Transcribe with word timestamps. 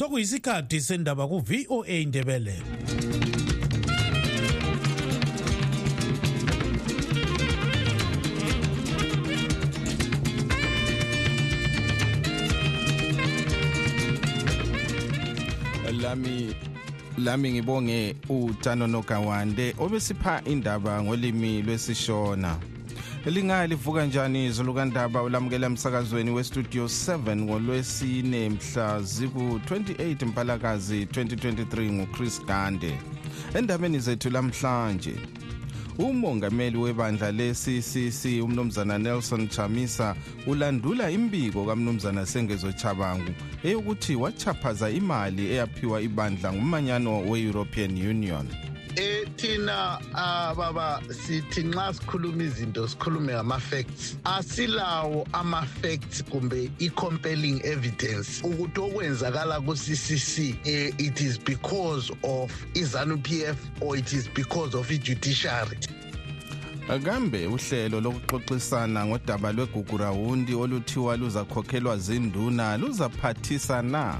sokuyisikhathi 0.00 0.80
sendaba 0.80 1.28
ku-voa 1.28 1.86
indebele 1.86 2.56
lami 16.02 16.54
lami 17.18 17.52
ngibonge 17.52 18.16
utano 18.28 18.86
nogawande 18.86 19.74
obesipha 19.78 20.42
indaba 20.44 21.02
ngolimi 21.02 21.62
lwesishona. 21.62 22.69
Lingaya 23.26 23.66
livuka 23.66 24.04
njani 24.06 24.46
izulu 24.46 24.74
kandaba 24.74 25.22
ulamukela 25.22 25.66
emsakazweni 25.66 26.30
westudio 26.30 26.84
7 26.84 27.36
ngolwesine 27.36 28.48
mhla 28.48 29.00
ziku-28 29.00 30.26
mpalakazi 30.26 31.04
2023 31.04 31.92
nguchris 31.92 32.44
gande 32.46 32.98
endabeni 33.54 33.98
zethu 33.98 34.30
lamhlanje 34.30 35.14
umongameli 35.98 36.78
webandla 36.78 37.32
le-ccc 37.32 38.42
umnumzana 38.44 38.98
nelson 38.98 39.48
chamisa 39.48 40.16
ulandula 40.46 41.10
imbiko 41.10 41.64
kamnumzana 41.64 42.26
sengezo 42.26 42.72
chabangu 42.72 43.30
eyokuthi 43.64 44.14
wachaphaza 44.16 44.90
imali 44.90 45.46
eyaphiwa 45.52 46.00
ibandla 46.02 46.52
ngumanyano 46.52 47.20
we-european 47.20 47.90
union. 48.08 48.46
Eh 48.96 49.26
thina 49.36 49.98
ababa 50.14 51.02
sithi 51.26 51.62
nxa 51.62 51.94
sikhuluma 51.94 52.42
izinto 52.44 52.88
sikhulume 52.88 53.32
ngama-facts. 53.32 54.16
Asilawo 54.24 55.26
ama-facts 55.32 56.24
kumbe 56.24 56.70
i-compelling 56.78 57.60
evidence 57.64 58.42
ukuthi 58.44 58.80
okwenzakala 58.80 59.60
ku-ccc 59.60 60.54
eh, 60.64 60.92
it 60.98 61.20
is 61.20 61.38
because 61.38 62.12
of 62.22 62.50
izanu 62.74 63.18
p 63.22 63.44
f 63.44 63.56
or 63.80 63.96
it 63.96 64.12
is 64.12 64.28
because 64.28 64.74
of 64.74 64.90
i-judiciary. 64.90 65.78
Kambe 67.04 67.46
uhlelo 67.46 68.00
lokuxoxisana 68.00 69.06
ngodaba 69.06 69.52
lwegugurawundi 69.52 70.54
oluthiwa 70.54 71.16
luzakhokhelwa 71.16 71.98
zinduna 71.98 72.76
luzaphathisa 72.76 73.82
na? 73.82 74.18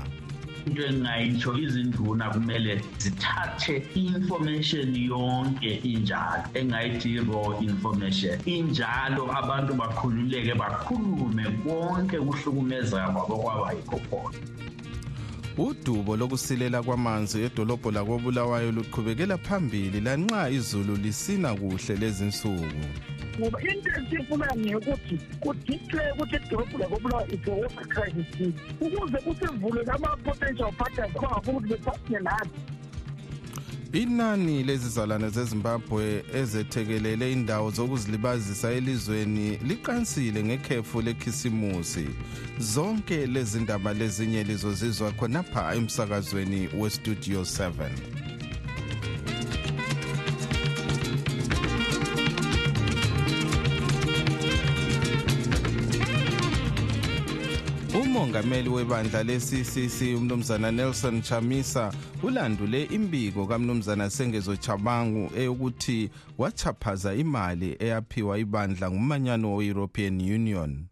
Into 0.70 0.86
engingayitsho 0.86 1.58
izinduna 1.58 2.30
kumele 2.30 2.82
zithathe 2.98 3.82
i-information 3.94 4.94
yonke 4.94 5.70
injalo 5.82 6.44
engayithi 6.54 7.08
i-raw 7.18 7.60
information. 7.62 8.38
Injalo 8.46 9.22
abantu 9.40 9.74
bakhululeke 9.74 10.54
bakhulume 10.54 11.44
konke 11.62 12.18
kuhlukumezeka 12.18 13.08
kwabo 13.14 13.36
kwaba 13.42 13.72
yikho 13.72 13.98
khona. 14.10 14.38
Udubo 15.60 16.16
lokusilela 16.16 16.82
kwamanzi 16.82 17.42
edolobho 17.46 17.90
lakobulawayo 17.90 18.72
luqhubekela 18.72 19.36
phambili 19.38 20.00
lanxa 20.00 20.50
izulu 20.50 20.96
lisina 20.96 21.54
kuhle 21.54 21.94
lezi 22.00 22.24
nsuku 22.24 22.80
ngoba 23.38 23.58
into 23.62 23.90
esifuna 23.98 24.48
ngeyokuthi 24.56 25.16
kudiclare 25.42 26.12
ukuthi 26.12 26.36
idolobho 26.36 26.78
lakobulawa 26.78 27.24
is 27.34 27.48
a 27.48 27.50
water 27.50 27.86
crisis 27.92 28.54
ukuze 28.80 29.18
kusivule 29.24 29.80
ama-potential 29.94 30.72
partners 30.72 31.10
abangafuna 31.16 31.58
ukuthi 31.58 31.68
bephathine 31.68 32.20
nathi. 32.20 32.79
Inani 33.92 34.62
lezizalwane 34.62 35.28
zezimbabwe 35.30 36.24
ezethekelele 36.34 37.32
indawo 37.32 37.70
zokuzilibazisa 37.70 38.70
elizweni 38.70 39.56
liqansile 39.56 40.44
ngekhefu 40.44 41.02
lekhisimusi. 41.02 42.06
Zonke 42.58 43.26
lezi 43.26 43.60
ndaba 43.60 43.94
lezinye 43.94 44.44
lizozizwa 44.44 45.12
khonapha 45.12 45.74
emsakazweni 45.74 46.68
westudio 46.78 47.40
7 47.40 48.19
umongameli 58.40 58.68
webandla 58.68 59.22
le-ccc 59.22 60.16
umnumzana 60.16 60.70
nelson 60.72 61.22
chamisa 61.22 61.92
ulandule 62.22 62.84
imbiko 62.84 63.46
kamnumzana 63.46 64.10
sengezo 64.10 64.56
chabangu 64.56 65.30
eyokuthi 65.36 66.10
wachaphaza 66.38 67.14
imali 67.14 67.76
eyaphiwa 67.78 68.38
ibandla 68.38 68.90
ngumanyano 68.90 69.54
we-european 69.56 70.20
union. 70.20 70.84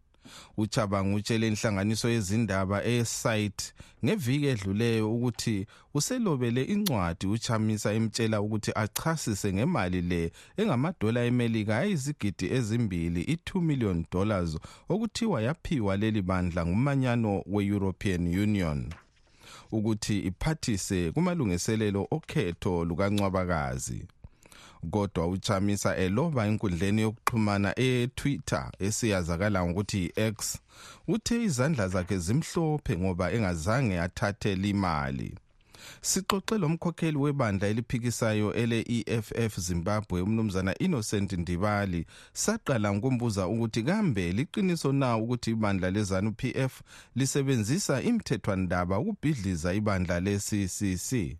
Uchabangu 0.57 1.15
utshele 1.15 1.47
inhlanganiso 1.47 2.09
yezindaba 2.09 2.83
esite 2.83 3.73
ngeviki 4.05 4.45
edluleyo 4.45 5.13
ukuthi 5.15 5.65
uselobele 5.93 6.63
incwadi 6.63 7.27
uchamisa 7.27 7.93
emtshela 7.93 8.41
ukuthi 8.41 8.71
achasise 8.75 9.53
ngemali 9.53 10.01
le 10.01 10.31
engamadola 10.57 11.25
emelika 11.25 11.77
ayizigidi 11.77 12.45
ezimbili 12.57 13.21
i-2 13.33 13.61
million 13.61 14.05
dollars 14.11 14.57
okuthiwa 14.89 15.41
yaphiwa 15.41 15.97
leli 15.97 16.21
bandla 16.21 16.65
ngumanyano 16.65 17.43
we-european 17.53 18.21
union. 18.45 18.93
Ukuthi 19.71 20.19
iphathise 20.19 21.11
kumalungiselelo 21.11 22.07
okhetho 22.11 22.85
lukancwabakazi. 22.85 24.05
Kodwa 24.91 25.27
uchamisa 25.27 25.97
eloba 25.97 26.47
enkundleni 26.47 27.01
yokuxhumana 27.01 27.79
etwitter 27.79 28.71
esiyazakala 28.79 29.65
ngokuthi 29.65 30.05
i-x 30.05 30.57
uthe 31.07 31.43
izandla 31.43 31.87
zakhe 31.87 32.17
zimhlophe 32.17 32.97
ngoba 32.97 33.31
engazange 33.35 33.99
athathe 33.99 34.55
limali 34.55 35.29
sixoxe 36.01 36.57
lomkhokheli 36.57 37.17
webandla 37.17 37.67
eliphikisayo 37.67 38.53
ele-eff 38.53 39.59
zimbabwe 39.59 40.21
umnumzana 40.21 40.77
innocent 40.79 41.33
ndibali. 41.33 42.05
Saqala 42.33 42.93
ngokumbuza 42.93 43.47
ukuthi 43.47 43.83
kambe 43.83 44.31
liqiniso 44.31 44.91
na 44.93 45.17
ukuthi 45.17 45.51
ibandla 45.51 45.91
lezanu 45.91 46.31
p 46.31 46.53
f 46.55 46.81
lisebenzisa 47.15 48.01
imthethwandaba 48.01 48.99
ukubhidliza 48.99 49.73
ibandla 49.73 50.19
le-ccc 50.19 51.37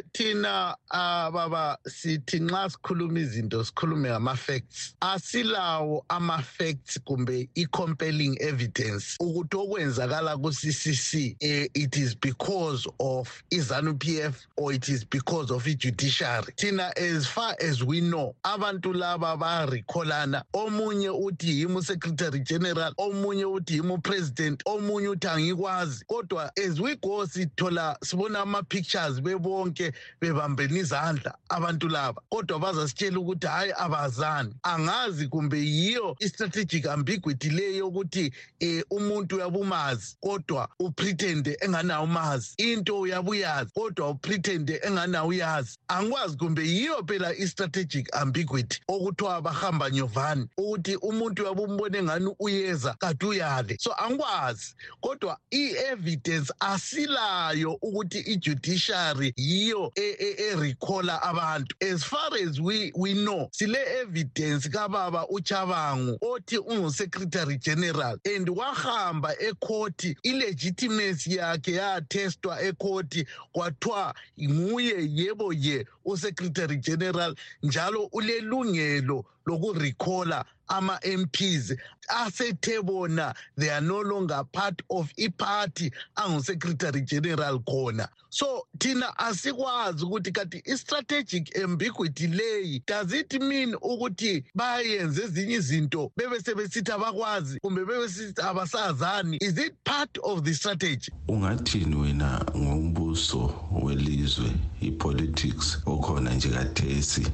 eh 0.00 0.04
thina 0.12 0.76
ababa 0.90 1.78
sithi 1.86 2.40
nxa 2.40 2.70
sikhuluma 2.70 3.20
izinto 3.20 3.64
sikhulume 3.64 4.08
ngama-facts. 4.08 4.94
Asilawo 5.00 6.04
ama-facts 6.08 6.98
kumbe 7.04 7.48
i-compelling 7.54 8.36
evidence 8.40 9.16
ukuthi 9.20 9.56
okwenzakala 9.56 10.36
ku-ccc 10.36 11.36
eh, 11.40 11.68
it 11.74 11.96
is 11.96 12.14
because 12.14 12.86
of 12.98 13.42
izanu 13.50 13.98
p 13.98 14.20
f 14.20 14.46
or 14.56 14.72
it 14.72 14.88
is 14.88 15.04
because 15.04 15.50
of 15.50 15.66
i-judiciary. 15.66 16.52
Thina 16.56 16.92
as 16.96 17.26
far 17.26 17.54
as 17.60 17.84
we 17.84 18.00
know 18.00 18.34
abantu 18.44 18.92
laba 18.94 19.36
barikholana 19.36 20.42
omunye 20.54 21.10
uthi 21.10 21.60
yimi 21.60 21.82
secretary 21.82 22.40
general 22.40 22.92
omunye 22.98 23.44
uthi 23.44 23.76
yimi 23.80 24.02
president 24.02 24.62
omunye 24.66 25.08
uthi 25.08 25.28
angikwazi. 25.28 26.04
Kodwa 26.06 26.50
as 26.58 26.80
we 26.80 26.96
go 26.96 27.26
sithola 27.26 27.96
sibona 28.02 28.40
ama-pictures 28.42 29.20
bebo 29.20 29.66
bonke 29.90 29.94
bebambene 30.20 30.80
izandla 30.80 31.34
abantu 31.48 31.88
laba 31.88 32.22
kodwa 32.30 32.58
bazasitshela 32.58 33.18
ukuthi 33.18 33.46
hayi 33.46 33.72
abazani. 33.76 34.54
Angazi 34.62 35.28
kumbe 35.28 35.58
yiyo 35.58 36.16
i-strategic 36.20 36.86
ambiguity 36.86 37.50
leyo 37.50 37.76
yokuthi 37.76 38.32
um 38.62 38.82
umuntu 38.90 39.36
uyabumazi 39.36 40.16
kodwa 40.20 40.68
upretende 40.78 41.56
enganawo 41.60 42.04
umazi. 42.04 42.54
Into 42.58 43.00
uyabuyazi 43.00 43.70
kodwa 43.74 44.10
upretende 44.10 44.80
enganawo 44.82 45.28
uyazi. 45.28 45.78
Angikwazi 45.88 46.36
kumbe 46.36 46.62
yiyo 46.62 47.04
phela 47.06 47.34
i-strategic 47.34 48.16
ambiguity 48.16 48.80
okuthiwa 48.88 49.42
bahamba 49.42 49.90
nyovani 49.90 50.48
ukuthi 50.56 50.96
umuntu 50.96 51.42
uyabumbona 51.42 51.98
engani 51.98 52.34
uyeza 52.38 52.94
kade 52.98 53.26
uyale. 53.26 53.76
So 53.80 53.94
angikwazi 53.94 54.74
kodwa 55.00 55.38
i-evidence 55.50 56.52
asilayo 56.60 57.72
ukuthi 57.82 58.18
i-judiciary 58.18 59.32
yiyo 59.36 59.79
erecalla 59.96 61.22
abantu. 61.22 61.74
As 61.80 62.04
far 62.04 62.30
as 62.42 62.60
we, 62.60 62.92
we 62.96 63.14
know 63.14 63.48
sile 63.52 63.76
evidence 64.02 64.68
kababa 64.68 65.26
uchabangu 65.28 66.18
othi 66.20 66.58
ungu-secretary 66.58 67.58
general 67.58 68.16
and 68.24 68.48
wahamba 68.48 69.34
ekhoti 69.38 70.16
ilegitimacy 70.22 71.36
yakhe 71.36 71.72
yathestwa 71.72 72.62
ekhoti 72.62 73.26
kwathiwa 73.52 74.14
nguye 74.42 75.08
yebo 75.10 75.52
ye 75.52 75.86
usecretary 76.04 76.76
general 76.76 77.34
njalo 77.62 78.08
ulelungelo 78.12 79.24
lokurecalla 79.46 80.44
ama-mps 80.70 81.76
asethe 82.08 82.82
bona 82.82 83.34
they 83.56 83.70
are 83.70 83.80
no 83.80 84.00
longer 84.00 84.42
part 84.52 84.82
of 84.90 85.12
iparty 85.16 85.92
angu-secretary 86.16 87.02
general 87.02 87.58
khona. 87.60 88.08
So 88.30 88.66
thina 88.78 89.18
asikwazi 89.18 90.04
ukuthi 90.04 90.32
kanti 90.32 90.62
i-strategic 90.64 91.56
ambiguity 91.58 92.26
leyi 92.28 92.82
does 92.86 93.12
it 93.12 93.32
mean 93.42 93.74
ukuthi 93.74 94.44
bayenze 94.54 95.22
ezinye 95.22 95.54
izinto 95.54 96.12
bebe 96.16 96.40
sebesithi 96.40 96.92
abakwazi 96.92 97.60
kumbe 97.60 97.84
bebe 97.84 98.08
sithi 98.08 98.42
abasazani? 98.42 99.38
Is 99.40 99.58
it 99.58 99.74
part 99.84 100.18
of 100.22 100.44
the 100.44 100.54
strategy? 100.54 101.12
Ungathini 101.28 101.96
wena 101.96 102.46
ngombuso 102.56 103.54
welizwe 103.82 104.50
i-politics 104.80 105.78
okhona 105.86 106.34
nje 106.34 106.48
kathesi 106.48 107.26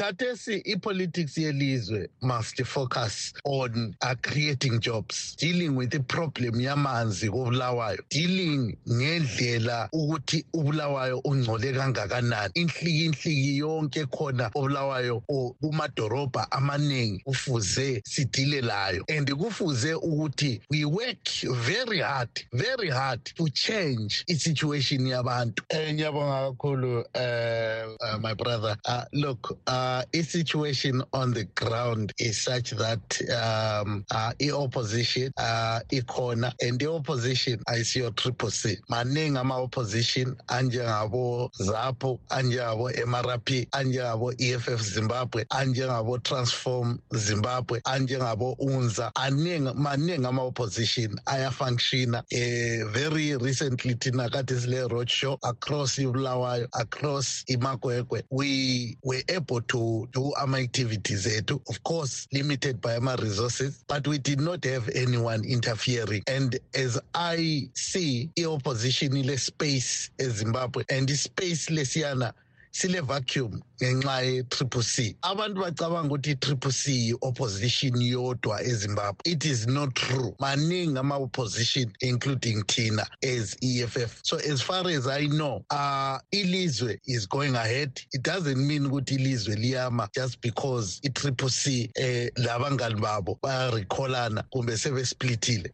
khathesi 0.00 0.62
ipolitics 0.64 1.38
yelizwe 1.38 2.08
must 2.22 2.64
focus 2.64 3.34
on 3.44 3.94
uh, 4.00 4.14
creating 4.22 4.80
jobs 4.80 5.36
dealing 5.36 5.76
with 5.76 5.92
iproblem 5.94 6.60
yamanzi 6.60 7.28
kobulawayo 7.30 7.98
dealing 8.10 8.76
ngendlela 8.88 9.88
ukuthi 9.92 10.46
ubulawayo 10.54 11.18
ungcole 11.18 11.72
kangakanani. 11.72 12.52
Inhliki 12.54 13.04
inhliki 13.04 13.58
yonke 13.58 14.06
khona 14.06 14.50
obulawayo 14.54 15.20
kumadorobha 15.60 16.50
amaningi 16.52 17.22
kufuze 17.24 18.02
sidile 18.04 18.60
layo. 18.60 19.04
And 19.08 19.28
kufuze 19.28 19.94
ukuthi 19.94 20.60
we 20.70 20.84
work 20.84 21.28
very 21.52 22.00
hard 22.00 22.30
very 22.52 22.88
hard 22.88 23.24
to 23.36 23.48
change 23.48 24.24
isituation 24.28 25.06
yabantu. 25.06 25.62
Um 25.74 25.94
ngiyabonga 25.94 26.50
kakhulu 26.50 27.04
um 27.14 28.22
my 28.22 28.34
brother. 28.34 28.76
Uh, 28.86 29.04
look 29.12 29.58
uh, 29.66 29.89
uh, 29.90 30.22
situation 30.22 31.02
on 31.12 31.32
the 31.32 31.44
ground 31.54 32.12
is 32.18 32.40
such 32.40 32.70
that 32.72 33.20
um, 33.42 34.04
uh, 34.10 34.32
i-opposition 34.40 35.32
uh, 35.38 35.80
ikhona 35.90 36.52
and 36.62 36.82
i-opposition 36.82 37.58
ayisiyo 37.68 38.10
triple 38.16 38.50
c. 38.50 38.78
Maningi 38.90 39.38
ama-opposition 39.38 40.36
anjengabo 40.48 41.50
zapho 41.60 42.18
anjengabo 42.30 42.90
mrp 43.06 43.66
anjengabo 43.72 44.32
eff 44.38 44.68
zimbabwe 44.82 45.44
anjengabo 45.50 46.18
transform 46.22 46.98
zimbabwe 47.14 47.80
anjengabo 47.84 48.52
unza. 48.58 49.10
Aningi 49.14 49.72
maningi 49.74 50.26
ama-opposition 50.26 51.20
ayafunctiona 51.26 52.18
uh, 52.18 52.88
very 52.92 53.36
recently 53.36 53.94
thina 53.94 54.28
kade 54.28 54.60
sile 54.60 54.88
road 54.88 55.08
show 55.10 55.38
across 55.42 55.98
ibulawayo 55.98 56.68
across 56.74 57.44
imakwekwe 57.48 58.22
we 58.30 58.96
were 59.02 59.22
able 59.28 59.60
to 59.70 60.08
do 60.12 60.32
our 60.34 60.56
activities 60.56 61.26
ethu 61.26 61.60
of 61.68 61.82
course 61.84 62.26
limited 62.32 62.80
by 62.80 62.96
ama-resources 62.96 63.84
but 63.86 64.06
we 64.08 64.18
did 64.18 64.40
not 64.40 64.64
have 64.64 64.88
anyone 64.94 65.44
interfering. 65.44 66.22
And 66.26 66.58
as 66.74 66.98
i 67.14 67.68
see 67.74 68.30
i-opposition 68.38 69.16
ile 69.16 69.36
space 69.38 70.10
ezimbabwe 70.18 70.84
and 70.90 71.08
the 71.08 71.14
ispace 71.14 71.70
lesiyana 71.70 72.32
sile 72.70 73.00
vacuum 73.00 73.60
ngenxa 73.82 74.22
ye-triple 74.22 74.82
c. 74.82 75.16
Abantu 75.22 75.60
bacabanga 75.60 76.08
ukuthi 76.08 76.30
i-triple 76.30 76.72
c 76.72 76.92
yi-opposition 76.92 77.94
yodwa 78.00 78.62
ezimbabwe. 78.62 79.20
It 79.24 79.44
is 79.44 79.66
not 79.66 79.94
true. 79.94 80.34
Maningi 80.40 80.98
ama-opposition 80.98 81.92
including 82.00 82.62
thina 82.64 83.06
as 83.22 83.56
eff 83.62 84.20
so 84.22 84.36
as 84.38 84.60
far 84.62 84.86
as 84.88 85.06
i 85.06 85.26
know 85.26 85.64
uh, 85.70 86.18
ilizwe 86.32 86.98
is 87.06 87.26
going 87.26 87.54
ahead. 87.54 88.00
It 88.12 88.22
doesn't 88.22 88.58
mean 88.58 88.86
ukuthi 88.86 89.14
ilizwe 89.14 89.56
liyama 89.56 90.08
just 90.14 90.40
because 90.40 91.00
i-triple 91.04 91.50
c 91.50 91.90
eh, 91.96 92.30
labangani 92.36 93.00
babo 93.00 93.38
bayarecallana 93.42 94.42
kumbe 94.50 94.76
sebesplitile 94.76 95.72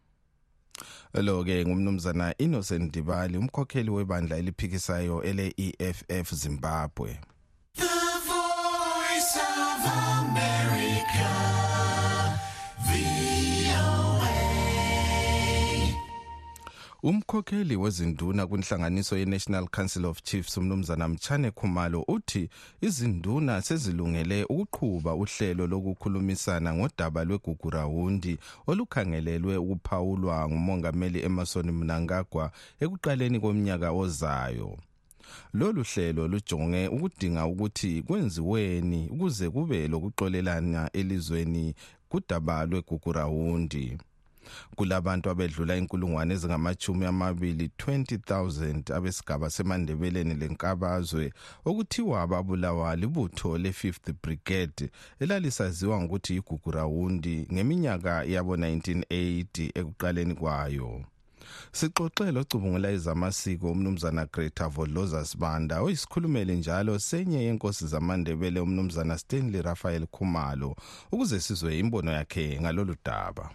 lo 1.21 1.43
ke 1.43 1.65
ngumnumzana 1.65 2.33
Innocent 2.37 2.93
Dibali 2.93 3.37
umkhokheli 3.37 3.89
webandla 3.89 4.37
eliphikisayo 4.37 5.23
ele 5.23 5.53
EFF 5.57 6.33
Zimbabwe. 6.33 7.19
The 7.75 7.83
voice 8.27 9.37
of 9.37 9.85
America 10.19 11.56
Umkhokheli 17.07 17.75
wezinduna 17.75 18.47
kwinhlanganiso 18.47 19.17
yeNational 19.17 19.67
Council 19.67 20.05
of 20.05 20.21
Chiefs 20.23 20.57
umnumzana 20.57 21.07
Mchane 21.07 21.51
Khumalo 21.51 22.05
uthi 22.07 22.49
izinduna 22.81 23.61
sezilungele 23.61 24.43
ukuqhuba 24.43 25.13
uhlelo 25.15 25.67
lokukhulumisana 25.67 26.73
ngodaba 26.73 27.23
lwegugurawundi 27.23 28.37
olukhangelelwe 28.67 29.57
ukuphawulwa 29.57 30.49
ngumongameli 30.49 31.19
Emerson 31.27 31.71
Mnangagwa 31.71 32.51
ekuqaleni 32.83 33.39
komnyaka 33.39 33.91
ozayo. 33.91 34.77
Lolu 35.53 35.83
hlelo 35.83 36.27
lujonge 36.27 36.87
ukudinga 36.87 37.45
ukuthi 37.45 38.03
kwenziweni 38.07 39.09
ukuze 39.13 39.49
kube 39.49 39.87
lokuxolelana 39.87 40.89
elizweni 40.93 41.73
kudaba 42.09 42.65
lwegugurawundi. 42.65 43.97
Kulabantu 44.75 45.29
abedlula 45.29 45.75
inkulungwane 45.75 46.33
ezingamachumi 46.33 47.05
amabili 47.05 47.71
20,000 47.77 48.93
abesigaba 48.93 49.49
semandebeleni 49.49 50.33
lenkabazwe 50.33 51.33
okuthiwa 51.65 52.27
babulawa 52.27 52.95
libutho 52.95 53.57
le-5th 53.57 54.13
brigade 54.23 54.89
elalisaziwa 55.19 56.01
ngokuthi 56.01 56.35
igugurawundi 56.35 57.47
ngeminyaka 57.53 58.23
yabo 58.23 58.55
1980 58.55 59.71
ekuqaleni 59.79 60.35
kwayo. 60.35 61.05
Sixoxe 61.71 62.31
locubungula 62.31 62.91
ezamasiko 62.91 63.71
umnumzana 63.71 64.25
Greta 64.33 64.67
Vodloza 64.67 65.25
Sibanda 65.25 65.81
oyisikhulumeli 65.81 66.55
njalo 66.55 66.99
senye 66.99 67.43
yenkosi 67.43 67.87
zamandebele 67.87 68.59
umnumzana 68.59 69.17
Stanley 69.17 69.61
Raphael 69.61 70.07
Khumalo 70.07 70.75
ukuze 71.11 71.39
sizwe 71.39 71.79
imbono 71.79 72.11
yakhe 72.11 72.59
ngalolu 72.61 72.95
daba. 73.05 73.49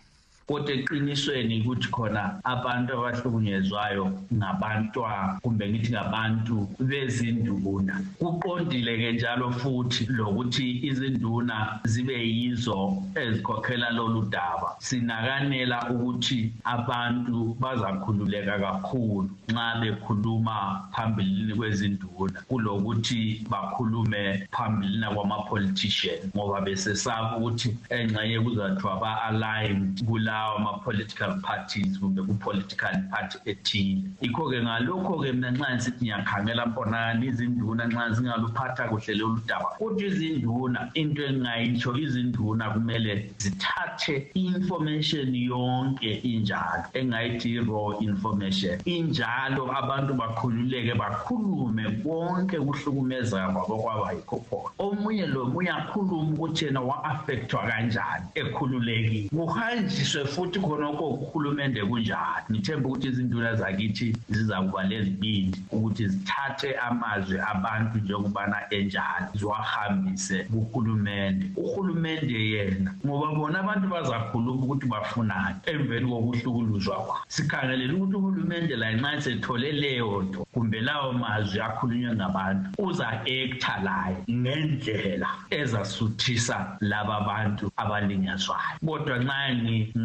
Kodwa 0.52 0.72
eqinisweni 0.74 1.54
ukuthi 1.60 1.88
khona 1.88 2.22
abantu 2.44 2.88
abahlukunyezwayo 2.92 4.04
ngabantwa 4.36 5.40
kumbe 5.42 5.64
ngithi 5.70 5.92
ngabantu 5.92 6.56
bezinduna. 6.88 7.94
Kuqondile 8.20 8.92
ke 9.00 9.12
njalo 9.12 9.50
futhi 9.60 10.02
lokuthi 10.18 10.66
izinduna 10.88 11.80
zibe 11.84 12.16
yizo 12.36 12.78
ezikhokhela 13.22 13.88
lolu 13.96 14.22
daba. 14.34 14.76
Sinakanela 14.78 15.78
ukuthi 15.90 16.52
abantu 16.64 17.56
bazakhululeka 17.62 18.58
kakhulu 18.64 19.30
nxa 19.48 19.80
bekhuluma 19.80 20.56
phambilini 20.92 21.54
kwezinduna 21.54 22.38
kulokuthi 22.48 23.46
bakhulume 23.50 24.48
phambilini 24.52 25.06
kwama-politician 25.14 26.20
ngoba 26.36 26.60
besesaba 26.60 27.36
ukuthi 27.36 27.68
engxenye 27.96 28.40
kuzathiwa 28.44 29.00
ba-aligned 29.00 30.04
kula 30.04 30.32
lawo 30.32 30.41
ama-political 30.56 31.40
parties 31.42 31.98
kumbe 31.98 32.22
ku-political 32.22 32.94
party 33.10 33.38
ethile. 33.46 34.02
Yikho-ke 34.20 34.62
ngalokho-ke 34.62 35.32
mina 35.32 35.50
nxa 35.50 35.74
ngisithi 35.74 36.04
ngiyakhangela 36.04 36.66
mbonani 36.66 37.26
izinduna 37.26 37.86
nxa 37.86 38.10
zingaluphatha 38.10 38.88
kuhle 38.88 39.14
lolu 39.14 39.40
daba 39.46 39.68
kuthi 39.78 40.04
izinduna 40.06 40.90
into 40.94 41.22
engingayitsho 41.22 41.96
izinduna 41.96 42.70
kumele 42.70 43.30
zithathe 43.38 44.30
i-information 44.34 45.34
yonke 45.34 46.10
injalo 46.22 46.84
engayithi 46.94 47.48
i-raw 47.58 47.98
information. 48.00 48.78
Injalo 48.84 49.62
abantu 49.80 50.14
bakhululeke 50.14 50.94
bakhulume 50.94 51.84
konke 52.02 52.56
kuhlukumeza 52.60 53.48
kwabo 53.52 53.76
kwaba 53.82 54.12
yikho 54.12 54.36
khona. 54.48 54.70
Omunye 54.78 55.26
lomunye 55.26 55.70
akhulume 55.70 56.32
ukuthi 56.34 56.64
yena 56.64 56.80
wa-affectwa 56.80 57.60
kanjani 57.68 58.26
ekhululekile. 58.34 59.28
Kuhanjiswe 59.28 60.21
futhi 60.24 60.60
khonokho 60.60 61.08
uhulumende 61.08 61.80
kunjani? 61.84 62.46
Ngithemba 62.50 62.88
ukuthi 62.88 63.08
izinduna 63.08 63.54
zakithi 63.54 64.16
zizakuba 64.28 64.82
lezibindi 64.82 65.58
ukuthi 65.72 66.08
zithathe 66.08 66.76
amazwi 66.76 67.38
abantu 67.38 67.98
njengokubana 67.98 68.56
enjalo 68.70 69.28
ziwahambise 69.34 70.44
kuhulumende. 70.44 71.46
Uhulumende 71.56 72.34
yena 72.50 72.94
ngoba 73.06 73.34
bona 73.34 73.60
abantu 73.60 73.88
bazakhuluma 73.88 74.64
ukuthi 74.64 74.86
bafunani 74.86 75.56
emveni 75.66 76.06
kokuhlukuluzwa 76.10 76.96
kwabo 76.96 77.24
sikhangelela 77.28 77.94
ukuthi 77.94 78.16
uhulumende 78.16 78.76
la 78.76 78.92
nxa 78.92 79.20
sethole 79.20 79.72
leyo 79.72 80.22
nto 80.22 80.46
kumbe 80.52 80.80
lawo 80.80 81.12
mazwi 81.12 81.60
akhulunywe 81.60 82.14
ngabantu 82.14 82.70
uza-ektha 82.78 83.80
layo 83.82 84.16
ngendlela 84.30 85.28
ezasuthisa 85.50 86.76
laba 86.80 87.20
bantu 87.20 87.70
abalinyazwayo. 87.76 88.78
Kodwa 88.86 89.18
nxa 89.18 89.54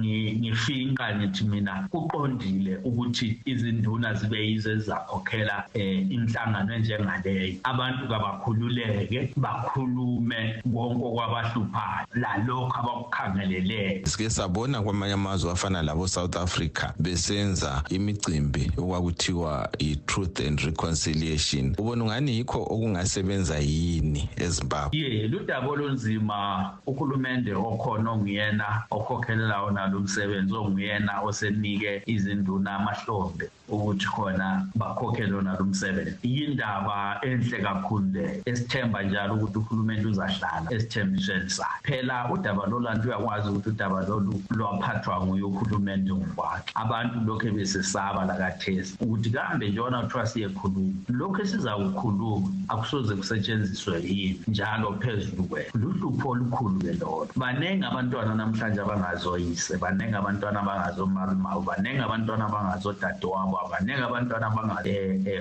ngi- 0.08 0.36
ngifinqa 0.40 1.16
ngithi 1.16 1.44
mina 1.44 1.88
kuqondile 1.92 2.78
ukuthi 2.84 3.42
izinduna 3.46 4.14
zibe 4.14 4.38
yizo 4.48 4.72
ezizakhokhela 4.72 5.66
um 5.76 6.12
imihlangano 6.12 6.74
enjengaleyo. 6.76 7.56
Abantu 7.64 8.08
kabakhululeke 8.08 9.32
bakhulume 9.38 10.62
konke 10.74 11.04
okwabahluphayo. 11.06 12.08
Lalokho 12.16 12.74
abakukhangeleleyo 12.80 14.06
sike 14.08 14.30
sabona 14.30 14.82
kwamanye 14.82 15.14
amazwe 15.14 15.52
afana 15.52 15.82
labo 15.82 16.08
South 16.08 16.36
Africa 16.38 16.94
besenza 17.00 17.84
imicimbi 17.90 18.72
okwakuthiwa 18.78 19.70
i-truth 19.80 20.40
and 20.40 20.60
reconciliation. 20.60 21.76
Ubona 21.78 22.04
ungani 22.04 22.38
yikho 22.38 22.62
okungasebenza 22.64 23.58
yini 23.60 24.30
eZimbabwe? 24.38 25.00
Ye 25.00 25.28
ludaba 25.28 25.68
olunzima 25.68 26.78
uhulumende 26.86 27.54
okhona 27.54 28.12
onguyena 28.12 28.84
okhokhelelayo 28.92 29.72
nalo 29.98 30.04
msebenzi 30.04 30.54
onguyena 30.54 31.22
osenike 31.22 32.04
izinduna 32.06 32.76
amahlombe 32.76 33.50
ukuthi 33.70 34.06
khona 34.06 34.68
bakhokhele 34.76 35.42
nalo 35.42 35.66
msebenzi. 35.66 36.18
Yindaba 36.24 37.20
enhle 37.22 37.62
kakhulu 37.62 38.12
le 38.14 38.42
esithemba 38.46 39.04
njalo 39.04 39.36
ukuthi 39.36 39.58
uhulumende 39.58 40.08
uzahlala 40.08 40.68
esithembisweni 40.72 41.50
sakhe. 41.50 41.80
Phela 41.84 42.30
udaba 42.32 42.66
lolantu 42.68 43.08
uyakwazi 43.08 43.50
ukuthi 43.50 43.70
udaba 43.70 44.02
lolu 44.08 44.42
lwaphathwa 44.50 45.26
nguye 45.26 45.44
uhulumende 45.44 46.14
ngokwakhe. 46.14 46.72
Abantu 46.76 47.20
lokhu 47.26 47.52
besesaba 47.52 48.26
lakathesi 48.26 48.96
ukuthi 49.02 49.30
kambe 49.30 49.70
njengoba 49.70 50.02
kuthiwa 50.02 50.26
siyekhuluma 50.26 50.94
lokhu 51.10 51.42
esizakukhuluma 51.42 52.52
akusoze 52.68 53.16
kusetshenziswe 53.16 54.02
yini? 54.02 54.42
Njalo 54.48 54.94
phezulu 55.02 55.44
kwethu 55.44 55.78
luhlupho 55.78 56.30
olukhulu-ke 56.30 56.94
lolo. 56.94 57.28
Baningi 57.36 57.86
abantwana 57.86 58.36
namhlanje 58.36 58.82
abangazoyise 58.82 59.78
baningi 59.88 60.16
abantwana 60.16 60.60
abangazomalumawo 60.60 61.62
baningi 61.62 62.02
abantwana 62.04 62.46
abangazodadewabo 62.46 63.58
baningi 63.72 64.04
abantwana 64.04 64.48
abangazi 64.48 64.96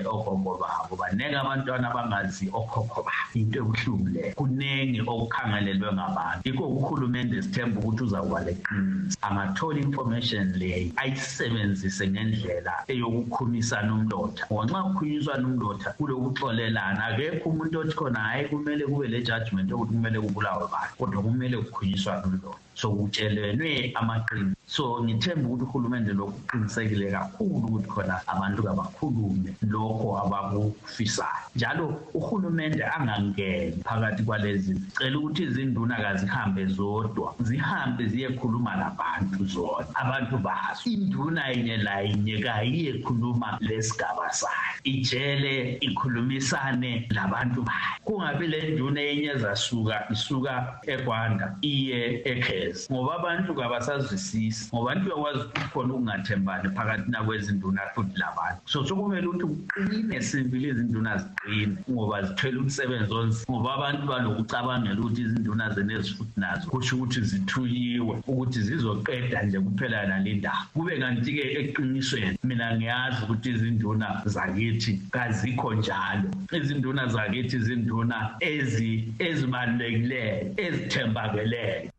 ogogo 0.07 0.51
babo 0.61 0.95
baningi 0.95 1.35
abantwana 1.35 1.91
abangazi 1.91 2.45
okhokho 2.59 3.03
babo. 3.03 3.27
Into 3.35 3.59
ebuhlungu 3.59 4.07
leyo 4.15 4.33
kuningi 4.39 5.01
okukhangelelwe 5.01 5.89
ngabantu. 5.93 6.41
Yikho 6.47 6.63
uhulumende 6.63 7.41
sithemba 7.41 7.79
ukuthi 7.79 8.03
uzawuba 8.03 8.39
leqiniso 8.47 9.17
angathola 9.21 9.79
information 9.79 10.45
leyo 10.55 10.91
ayisebenzise 10.95 12.07
ngendlela 12.07 12.73
eyokukhumisana 12.87 13.91
umlotha 13.93 14.47
ngoba 14.47 14.63
nxa 14.65 14.83
kukhulunyiswana 14.83 15.45
umlotha 15.47 15.89
kulokuxolelana. 15.97 17.01
Akekho 17.07 17.49
umuntu 17.49 17.79
othi 17.79 17.95
khona 17.99 18.19
hhayi 18.19 18.47
kumele 18.49 18.85
kube 18.87 19.07
le 19.07 19.19
judgment 19.27 19.69
yokuthi 19.69 19.91
kumele 19.93 20.19
kubulawe 20.23 20.65
bantu 20.71 20.93
kodwa 20.97 21.19
kumele 21.23 21.57
kukhulunyiswane 21.57 22.23
umlotha 22.23 22.63
so 22.77 22.89
kutshelelwe 22.93 23.91
amaqiniso 23.95 24.36
Mm-hmm. 24.37 24.56
So 24.67 25.03
ngithemba 25.03 25.49
ukuthi 25.49 25.63
uhulumende 25.63 26.13
lokhu 26.13 26.31
kuqinisekile 26.31 27.11
kakhulu 27.11 27.67
ukuthi 27.67 27.87
khona 27.87 28.21
abantu 28.27 28.63
kabakhulume 28.63 29.51
lokho 29.61 30.07
abakufisayo. 30.19 31.47
Njalo 31.55 31.85
uhulumende 32.13 32.83
angangeni 32.83 33.83
phakathi 33.87 34.23
kwalezi 34.23 34.75
cela 34.97 35.17
ukuthi 35.17 35.43
izinduna 35.43 35.95
kazihambe 35.95 36.65
zodwa 36.65 37.35
zihambe 37.39 38.07
ziyekhuluma 38.07 38.75
labantu 38.75 39.45
zona. 39.45 39.87
Abantu 39.95 40.37
bazo 40.37 40.83
induna 40.85 41.47
yinye 41.49 41.77
layinye 41.77 42.37
kayiyekhuluma 42.43 43.57
lesigaba 43.61 44.29
sayo. 44.31 44.75
Ijele 44.83 45.77
ikhulumisane 45.81 47.07
labantu 47.09 47.61
bayo. 47.63 47.95
Kungabi 48.03 48.47
le 48.47 48.59
nduna 48.71 49.01
enye 49.01 49.31
ezasuka 49.35 50.05
isuka 50.11 50.79
egwanda 50.87 51.55
iye 51.61 52.21
ekhezi. 52.25 52.87
Ngoba 52.91 53.15
abantu 53.15 53.55
kabasazwisisi 53.55 54.56
ngoba 54.73 54.91
abantu 54.91 55.05
uyakwazi 55.07 55.39
ukuthi 55.39 55.67
khona 55.71 55.93
ukungathembani 55.93 56.67
phakathi 56.75 57.11
nakwezinduna 57.11 57.81
futhi 57.95 58.15
labantu 58.19 58.61
so 58.65 58.85
sokumele 58.85 59.27
ukuthi 59.27 59.45
kuqine 59.45 60.21
sibili 60.21 60.67
izinduna 60.69 61.17
ziqine 61.17 61.77
ngoba 61.91 62.23
zithwele 62.23 62.57
umsebenzi 62.57 63.13
onzima 63.13 63.45
ngoba 63.51 63.69
abantu 63.77 64.03
balokucabangela 64.11 64.99
ukuthi 64.99 65.21
izinduna 65.21 65.65
zenezi 65.75 66.09
futhi 66.15 66.39
nazo 66.39 66.69
kusho 66.69 66.95
ukuthi 66.95 67.21
zithuyiwe 67.21 68.15
ukuthi 68.27 68.59
zizoqeda 68.61 69.43
nje 69.43 69.59
kuphela 69.59 70.07
nale 70.07 70.33
ndaba. 70.33 70.67
Kube 70.73 70.99
kanti-ke 70.99 71.43
eqinisweni 71.59 72.37
mina 72.43 72.75
ngiyazi 72.75 73.23
ukuthi 73.23 73.49
izinduna 73.49 74.21
zakithi 74.25 75.01
kazikho 75.11 75.73
njalo. 75.73 76.29
Izinduna 76.51 77.07
zakithi 77.07 77.55
izinduna 77.57 78.17
ezi 78.39 78.91
ezibalulekileyo 79.19 80.53
ezithembakeleyo. 80.65 81.91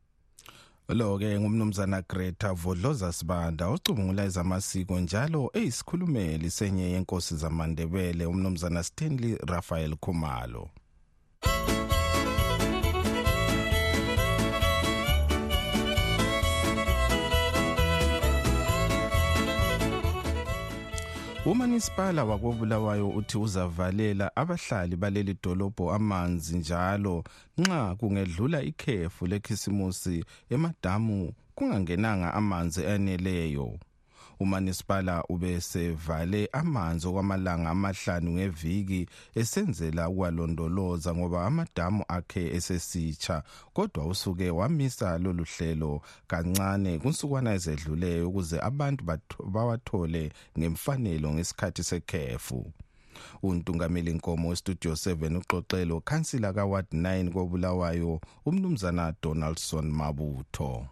Lo-ke 0.89 1.41
ngumnumzana 1.41 2.03
greta 2.09 2.53
vodloza 2.53 3.13
sibanda 3.13 3.67
ocubungula 3.69 4.25
ezamasiko 4.25 5.01
njalo 5.01 5.51
eyisikhulumeli 5.55 6.51
senye 6.51 6.91
yenkosi 6.93 7.37
zamandebele 7.37 8.27
umnumzana 8.27 8.83
stanley 8.83 9.37
raphael 9.47 9.97
khumalo. 9.97 10.71
Umanisipala 21.51 22.25
wakobulawayo 22.25 23.09
uthi 23.09 23.39
uzavalela 23.39 24.37
abahlali 24.37 24.97
baleli 24.97 25.37
dolobho 25.43 25.93
amanzi 25.93 26.57
njalo 26.59 27.25
nxa 27.59 27.95
kungedlula 27.95 28.63
ikhefu 28.63 29.27
lekhisimusi 29.27 30.25
emadamu 30.51 31.33
kungangenanga 31.55 32.35
amanzi 32.35 32.87
aneleyo. 32.87 33.79
Umanisipala 34.41 35.25
ubesevale 35.29 36.49
amanzi 36.53 37.07
okwamalanga 37.09 37.71
amahlanu 37.71 38.31
ngeviki 38.31 39.07
esenzela 39.41 40.09
ukwalondoloza 40.09 41.15
ngoba 41.15 41.47
amadamu 41.47 42.05
akhe 42.09 42.43
esesitsha 42.57 43.43
kodwa 43.73 44.07
usuke 44.07 44.51
wamisa 44.51 45.19
lolu 45.19 45.45
hlelo 45.53 46.03
kancane 46.31 46.99
kunsukwana 46.99 47.55
ezedluleyo 47.55 48.29
ukuze 48.29 48.57
abantu 48.61 49.03
bawathole 49.55 50.33
ngemfanelo 50.59 51.29
ngesikhathi 51.35 51.83
sekhefu. 51.83 52.73
Untungameli 53.43 54.13
nkomo 54.13 54.49
westudio 54.49 54.93
7 54.93 55.37
uxoxelo 55.37 56.01
khansila 56.01 56.53
kaward 56.53 56.87
9 56.93 57.33
kobulawayo 57.33 58.21
umnumzana 58.47 59.15
donaldson 59.23 59.87
mabutho. 59.91 60.87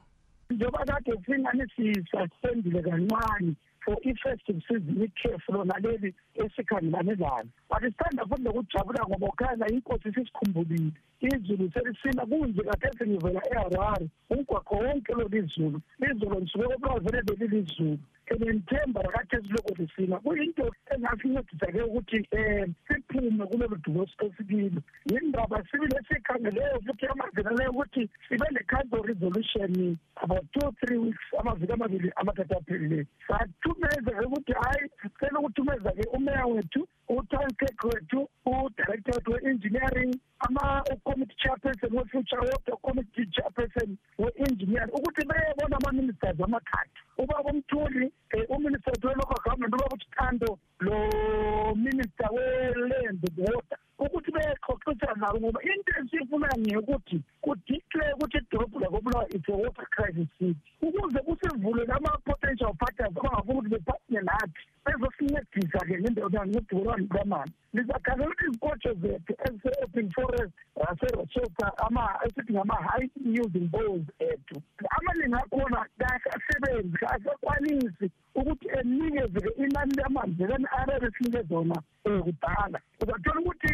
Njengoba 0.50 0.84
kade 0.84 1.12
singani 1.26 1.64
sisaspendile 1.76 2.82
kancane 2.82 3.54
for 3.84 3.96
i-festive 4.02 4.60
season 4.68 5.02
ikhefu 5.02 5.52
lona 5.52 5.78
leli 5.78 6.14
esikhangelane 6.34 7.14
lalo 7.14 7.48
but 7.68 7.82
sithanda 7.82 8.26
futhi 8.26 8.42
nokujabula 8.42 9.04
ngoba 9.08 9.26
ukhanya 9.26 9.66
inkosi 9.68 10.12
sisikhumbulile 10.14 10.92
izulu 11.20 11.70
selisina 11.72 12.26
kunje 12.26 12.62
kade 12.62 13.06
ngivela 13.06 13.42
eharare 13.50 14.06
umgwaqo 14.30 14.74
wonke 14.76 15.12
lolu 15.12 15.36
izulu 15.36 15.80
izulu 16.10 16.36
ngisuke 16.40 16.64
kobulawa 16.64 17.00
vele 17.00 17.20
leli 17.26 17.98
lizulu 18.30 18.50
and 18.50 18.64
ngithemba 18.64 19.02
lakade 19.02 19.42
silokho 19.47 19.75
lisina 19.78 20.18
kuyinto 20.18 20.73
engasincedisa-ke 20.90 21.83
ukuthi 21.83 22.28
um 22.33 22.75
siphume 22.88 23.47
kulolu 23.47 23.76
dubo 23.85 24.02
esikilo 24.02 24.83
yindaba 25.06 25.64
sibile 25.71 26.00
esiyikhangeleyo 26.00 26.80
futhi 26.87 27.06
amazinaleyo 27.06 27.71
ukuthi 27.71 28.09
sibe 28.28 28.47
ne-council 28.52 29.02
resolution 29.02 29.99
about 30.16 30.45
two 30.52 30.73
three 30.80 30.99
weeks 30.99 31.26
amaviki 31.38 31.73
amabili 31.73 32.12
amathathu 32.16 32.54
aphelileyo 32.59 33.06
sathumeza-ke 33.28 34.26
ukuthi 34.26 34.52
hhayi 34.52 34.90
sicela 35.02 35.38
ukuthumeza-ke 35.40 36.09
umeya 36.12 36.47
wethu. 36.47 36.88
U-town 37.08 37.50
clerk 37.58 37.84
wethu 37.84 38.28
udirector 38.46 39.14
wethu 39.14 39.30
we-engineering 39.32 40.12
ama-committee 40.48 41.36
chairperson 41.42 41.90
we-future 41.98 42.40
water 42.40 42.76
committee 42.82 43.26
chairperson 43.26 43.96
we-engineering. 44.18 44.92
Ukuthi 44.92 45.26
beyebona 45.26 45.76
ama-ministers 45.76 46.40
amathathu 46.40 47.00
ubaba 47.18 47.50
umthuli 47.50 48.12
um 48.34 48.44
uminister 48.56 48.92
wethu 48.92 49.08
we-local 49.08 49.40
government 49.44 49.75
ubaba 49.75 49.96
uthando 49.96 50.58
lo 50.80 51.75
minister 51.75 52.28
we-land 52.32 53.20
water. 53.38 53.78
Ukuthi 53.98 54.30
bexoxisana 54.32 55.20
nabo 55.20 55.38
ngoba 55.40 55.60
into 55.62 55.92
esiyifunayo 56.00 56.56
ngeyokuthi 56.60 57.18
kudiclare 57.42 58.12
ukuthi 58.14 58.38
idolobho 58.38 58.78
lakobulawa 58.80 59.26
it's 59.34 59.48
a 59.48 59.52
water 59.52 59.86
crisis 59.94 60.28
city. 60.38 60.56
Ukuze 60.82 61.18
kusivulele 61.26 61.92
ama-potential 61.92 62.74
partners 62.80 63.16
abangafuna 63.16 63.58
ukuthi 63.58 63.68
bephathine 63.68 64.20
nathi 64.20 64.60
bezosincedisa-ke 64.84 65.94
ngendodangedukolwani 66.00 67.08
lwamanzi. 67.12 67.52
Lizakhangela 67.74 68.30
ukuthi 68.30 68.44
izikotsho 68.48 68.92
zethu 68.94 69.32
ezise-open 69.46 70.10
forest 70.16 70.54
aserosota 70.88 71.66
esithi 72.26 72.52
ngama-high 72.52 73.08
yielding 73.24 73.68
bowls 73.72 74.06
ethu. 74.18 74.56
Amaningi 74.96 75.34
akhona 75.34 75.86
kasasebenzi 75.98 76.98
kasakwanisi 76.98 78.10
ukuthi 78.36 78.66
enikeze-ke 78.78 79.50
inani 79.62 79.94
lamanzi 80.00 80.42
lani 80.50 80.66
arebe 80.78 81.08
sinike 81.14 81.42
zona 81.48 81.76
um 82.04 82.22
kudala 82.22 82.78
uzathola 83.02 83.40
ukuthi 83.40 83.72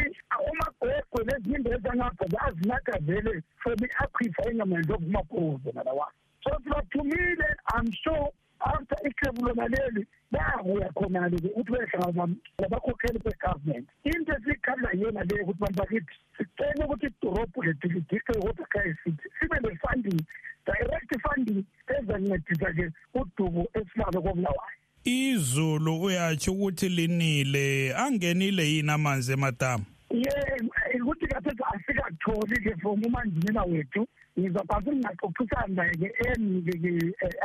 umagwegwe 0.50 1.20
nezinye 1.26 1.56
into 1.56 1.70
ezangapha 1.76 2.26
zazinaka 2.32 2.98
vele 3.06 3.42
from 3.62 3.78
i-aquifer 3.86 4.48
engamandle 4.50 4.94
okumapozo 4.94 5.68
nalawa 5.74 6.06
so 6.42 6.50
sibathumile 6.62 7.48
i'm 7.74 7.92
sure 8.02 8.28
after 8.64 8.98
ikhefu 9.08 9.46
lona 9.46 9.68
leli 9.68 10.06
bayakuya 10.32 10.88
khonale-ke 10.96 11.48
ukuthi 11.48 11.72
behlangana 11.72 12.34
labakhokheli 12.58 13.18
be-government. 13.24 13.88
Into 14.04 14.32
esiyikhala 14.32 14.88
yena 15.00 15.24
leyo 15.24 15.42
ukuthi 15.44 15.60
bantu 15.60 15.78
bakithi 15.78 16.14
sicele 16.36 16.84
ukuthi 16.84 17.06
idorobhu 17.06 17.62
lethu 17.62 17.88
lidikhe 17.88 18.32
kodwa 18.42 18.66
kayisithi 18.72 19.26
sibe 19.38 19.56
ne-funding 19.62 20.20
direct 20.66 21.12
funding 21.22 21.64
ezancedisa-ke 21.94 22.86
udubo 23.14 23.62
esilalo 23.74 24.22
kobulawayo 24.22 24.78
izulu 25.04 26.02
uyatsho 26.02 26.52
ukuthi 26.52 26.88
linile 26.88 27.94
angenile 27.96 28.70
yini 28.72 28.90
amanzi 28.90 29.32
emadamu 29.32 29.84
ye 29.84 29.91
ukuthi 30.12 31.26
kathesi 31.26 31.62
asikatholi-ke 31.72 32.76
from 32.80 33.02
umanjinela 33.04 33.62
wethu 33.64 34.06
ngizabhase 34.38 34.90
ngingaxoxisani 34.92 35.74
naye-ke 35.76 36.08
enike-ke 36.28 36.92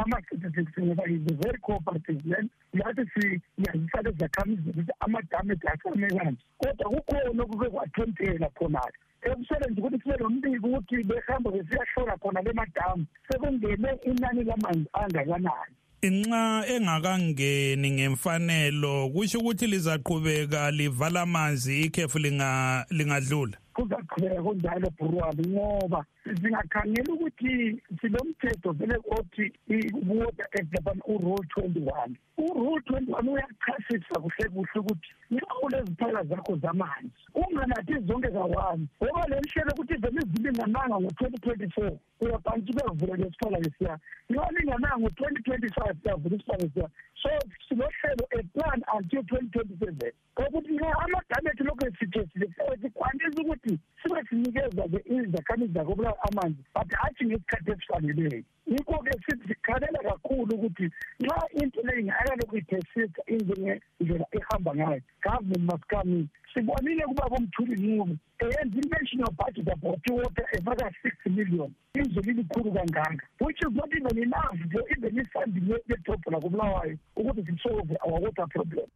ama-statistics 0.02 0.78
ngoba 0.80 1.04
is 1.08 1.28
a 1.32 1.34
very 1.44 1.60
cooperative 1.60 2.22
land 2.26 2.50
lathi 2.74 3.04
siyazisa 3.14 4.02
lezi 4.02 4.18
zakhamizi 4.20 4.70
ukuthi 4.70 4.92
amadamu 5.00 5.52
ethu 5.52 5.68
asame 5.68 6.08
kanje 6.08 6.44
kodwa 6.60 6.90
kukhona 6.90 7.44
okuke 7.44 7.70
kwathentela 7.70 8.50
khonale. 8.58 8.98
Ekusebenzi 9.22 9.80
ukuthi 9.80 10.00
sibe 10.04 10.18
lombiko 10.18 10.68
ukuthi 10.68 11.04
behambe 11.04 11.50
besiyahlola 11.56 12.18
khona 12.22 12.42
le 12.42 12.54
madamu 12.54 13.06
sekungene 13.28 13.90
inani 14.10 14.44
lamanzi 14.44 14.88
angakanani. 14.94 15.76
Nxa 16.10 16.64
engakangeni 16.68 17.92
ngemfanelo 17.92 19.10
kusho 19.10 19.40
ukuthi 19.40 19.68
lizaqhubeka 19.68 20.72
livala 20.72 21.22
amanzi 21.22 21.82
ikhefu 21.82 22.20
linga- 22.20 22.86
lingadlula. 22.90 23.58
Kuzaqhubeka 23.78 24.42
kunjalo 24.42 24.90
burwani 24.98 25.44
ngoba 25.54 26.02
singakhangela 26.42 27.14
ukuthi 27.14 27.54
silomthetho 28.02 28.72
vele 28.78 28.98
othi 29.18 29.46
i-water 29.70 30.48
act 30.58 30.70
lapana 30.74 31.02
urule 31.14 31.48
twenty 31.54 31.80
one 31.80 32.14
urule 32.38 32.82
twenty 32.88 33.12
one 33.14 33.30
uyachasisa 33.30 34.16
kuhle 34.24 34.50
kuhle 34.54 34.80
ukuthi 34.80 35.10
nxa 35.32 35.54
uleziphala 35.64 36.24
zakho 36.24 36.56
zamanzi 36.58 37.12
unganathi 37.36 37.94
zonke 38.08 38.30
kawane 38.36 38.88
ngoba 39.04 39.28
le 39.30 39.38
nhlelo 39.40 39.72
ukuthi 39.74 39.96
vele 40.02 40.22
zilingananga 40.34 41.00
ngo-twenty 41.00 41.38
twenty 41.46 41.70
four 41.70 41.92
uyabhanti 42.22 42.74
uyavula 42.74 43.16
lesiphala 43.16 43.58
lesiya 43.60 44.00
nxa 44.30 44.52
lingananga 44.56 44.98
ngo-twenty 45.00 45.42
twenty 45.44 45.70
five 45.78 45.96
uyavula 46.06 46.36
isiphala 46.36 46.64
lesiya 46.64 46.90
so 47.28 47.40
silohlelo 47.68 48.26
a 48.40 48.44
plan 48.54 48.80
until 48.96 49.24
twenty 49.24 49.50
twenty 49.50 49.76
seven 49.80 50.12
ukuthi 50.48 50.74
nxa 50.74 51.00
amadamu 51.04 51.50
ethu 51.52 51.64
lokhu 51.64 51.88
esithesile 51.88 52.48
sikwanisa 52.82 53.42
ukuthi 53.42 53.80
sibe 54.04 54.24
sinikeza-ke 54.30 55.00
izakhamizi 55.16 55.74
zakobulawa 55.74 56.18
amanzi 56.28 56.62
but 56.76 56.92
hathi 56.94 57.26
ngesikhathi 57.26 57.72
esifaneleyo 57.72 58.44
yikho-ke 58.68 59.12
sithi 59.26 59.48
sikhalela 59.68 60.00
kakhulu 60.00 60.56
ukuthi 60.56 60.92
nxa 61.20 61.48
into 61.62 61.82
le 61.82 62.00
ingakalokhu 62.00 62.58
ithesisa 62.58 63.22
injengendlela 63.28 64.26
ehamba 64.32 64.76
ngayo 64.76 65.02
government 65.24 65.72
must 65.72 65.86
come 65.90 66.12
in. 66.14 66.28
Sibonile 66.54 67.04
kubaba 67.04 67.38
umthuli 67.38 67.76
nqubo 67.76 68.16
eyenza 68.40 68.78
i-national 68.82 69.32
budget 69.32 69.68
about 69.70 70.00
iwater 70.10 70.46
efaka 70.52 70.92
sixty 71.04 71.30
million. 71.30 71.74
Izwe 71.94 72.22
lilikhulu 72.22 72.72
kangaka. 72.72 73.24
Which 73.40 73.62
is 73.62 73.74
not 73.74 73.90
even 73.96 74.24
enough 74.24 74.58
for 74.72 74.82
even 74.92 75.20
ifunding 75.20 75.70
yedobho 75.90 76.32
lakobulawayo 76.32 76.98
ukuthi 77.16 77.46
sisolve 77.46 77.98
our 78.06 78.20
water 78.22 78.48
problem. 78.48 78.88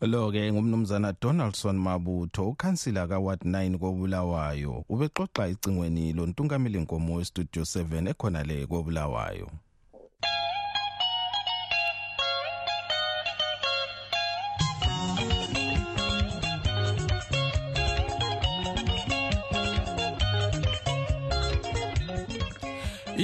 Lo-ke 0.00 0.52
ngumnumzana 0.52 1.14
donaldson 1.20 1.76
mabutho 1.78 2.48
ukhansila 2.48 3.06
kaward 3.06 3.42
9 3.42 3.78
kobulawayo. 3.78 4.84
Ubexoxa 4.88 5.48
icingweni 5.48 6.12
lontungameli 6.12 6.78
nkomo 6.78 7.14
westudio 7.14 7.62
7 7.62 8.08
ekhona 8.10 8.42
le 8.42 8.66
kobulawayo. 8.66 9.50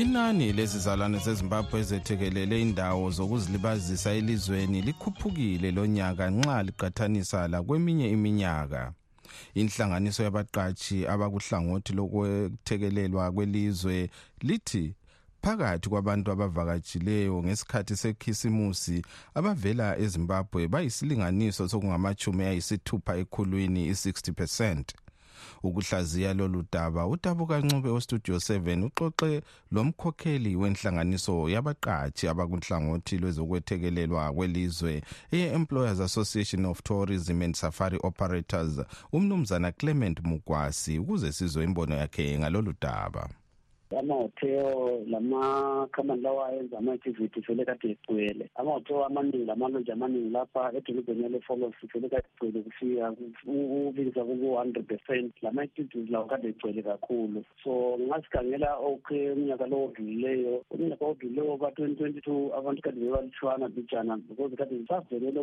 Inani 0.00 0.52
lezizalwane 0.52 1.18
zezimbabwe 1.18 1.80
ezethekelele 1.80 2.62
indawo 2.62 3.10
zokuzilibazisa 3.10 4.10
elizweni 4.10 4.82
likhuphukile 4.82 5.70
lonyaka 5.70 6.30
nxa 6.30 6.62
liqathanisa 6.62 7.48
lakweminye 7.48 8.10
iminyaka. 8.10 8.92
Inhlanganiso 9.54 10.22
yabaqatshi 10.22 11.06
abakuhlangothi 11.06 11.92
lokwethekelelwa 11.92 13.32
kwelizwe 13.32 14.10
lithi 14.40 14.94
phakathi 15.42 15.88
kwabantu 15.88 16.32
abavakatshileyo 16.32 17.42
ngesikhathi 17.42 17.96
sekhisimusi 17.96 19.02
abavela 19.34 19.98
ezimbabwe 20.04 20.68
bayisilinganiso 20.68 21.68
sokungamachumi 21.68 22.44
ayisithupha 22.44 23.12
ekhulwini 23.22 23.82
i-60 23.92 24.32
percent. 24.32 24.86
Ukuhlaziya 25.62 26.34
lolu 26.34 26.64
daba. 26.72 27.06
Utabuka 27.06 27.60
ncube 27.60 27.90
westudio 27.90 28.36
7 28.36 28.84
uxoxe 28.84 29.42
lomkhokheli 29.72 30.56
wenhlanganiso 30.56 31.48
yabaqatshi 31.48 32.28
abakunhlangothi 32.28 33.18
lwezokwethekelelwa 33.18 34.32
kwelizwe 34.32 35.02
eye-employers 35.32 36.00
association 36.00 36.64
of 36.64 36.82
tourism 36.82 37.42
and 37.42 37.54
safari 37.54 37.98
operators 38.02 38.80
umnumzana 39.12 39.72
clement 39.72 40.20
mugwasi 40.24 40.98
ukuze 40.98 41.32
sizwe 41.32 41.64
imbono 41.64 41.96
yakhe 41.96 42.38
ngalolu 42.38 42.74
daba. 42.80 43.28
Amahotelo 43.96 45.02
lamakhamani 45.08 46.22
lawa 46.22 46.48
ayenza 46.48 46.78
ama-activity 46.78 47.40
vele 47.40 47.64
kade 47.64 47.90
egcwele 47.90 48.50
amahotel 48.54 49.02
amaningi 49.02 49.44
lamalonje 49.44 49.92
amaningi 49.92 50.30
lapha 50.30 50.72
edolobheni 50.76 51.22
yalefolos 51.22 51.74
vele 51.94 52.08
kade 52.08 52.24
egcwele 52.34 52.60
kufika 52.62 53.14
ubinza 53.46 54.24
kuku-hundred 54.24 54.86
percent 54.86 55.32
lama-activities 55.42 56.10
lawo 56.10 56.24
kade 56.24 56.48
egcwele 56.48 56.82
kakhulu 56.82 57.44
so 57.64 57.98
ngasikhangela 58.00 58.76
okhe 58.76 59.30
umnyaka 59.30 59.66
lo 59.66 59.84
odlulileyo 59.84 60.64
umnyaka 60.70 61.04
odlulileyo 61.04 61.56
ka-twenty 61.56 61.96
twenty 61.96 62.20
two 62.20 62.52
abantu 62.58 62.82
kade 62.82 63.00
bebalutshwana 63.00 63.68
bijana 63.68 64.16
because 64.28 64.56
kade 64.56 64.86
savelele 64.88 65.40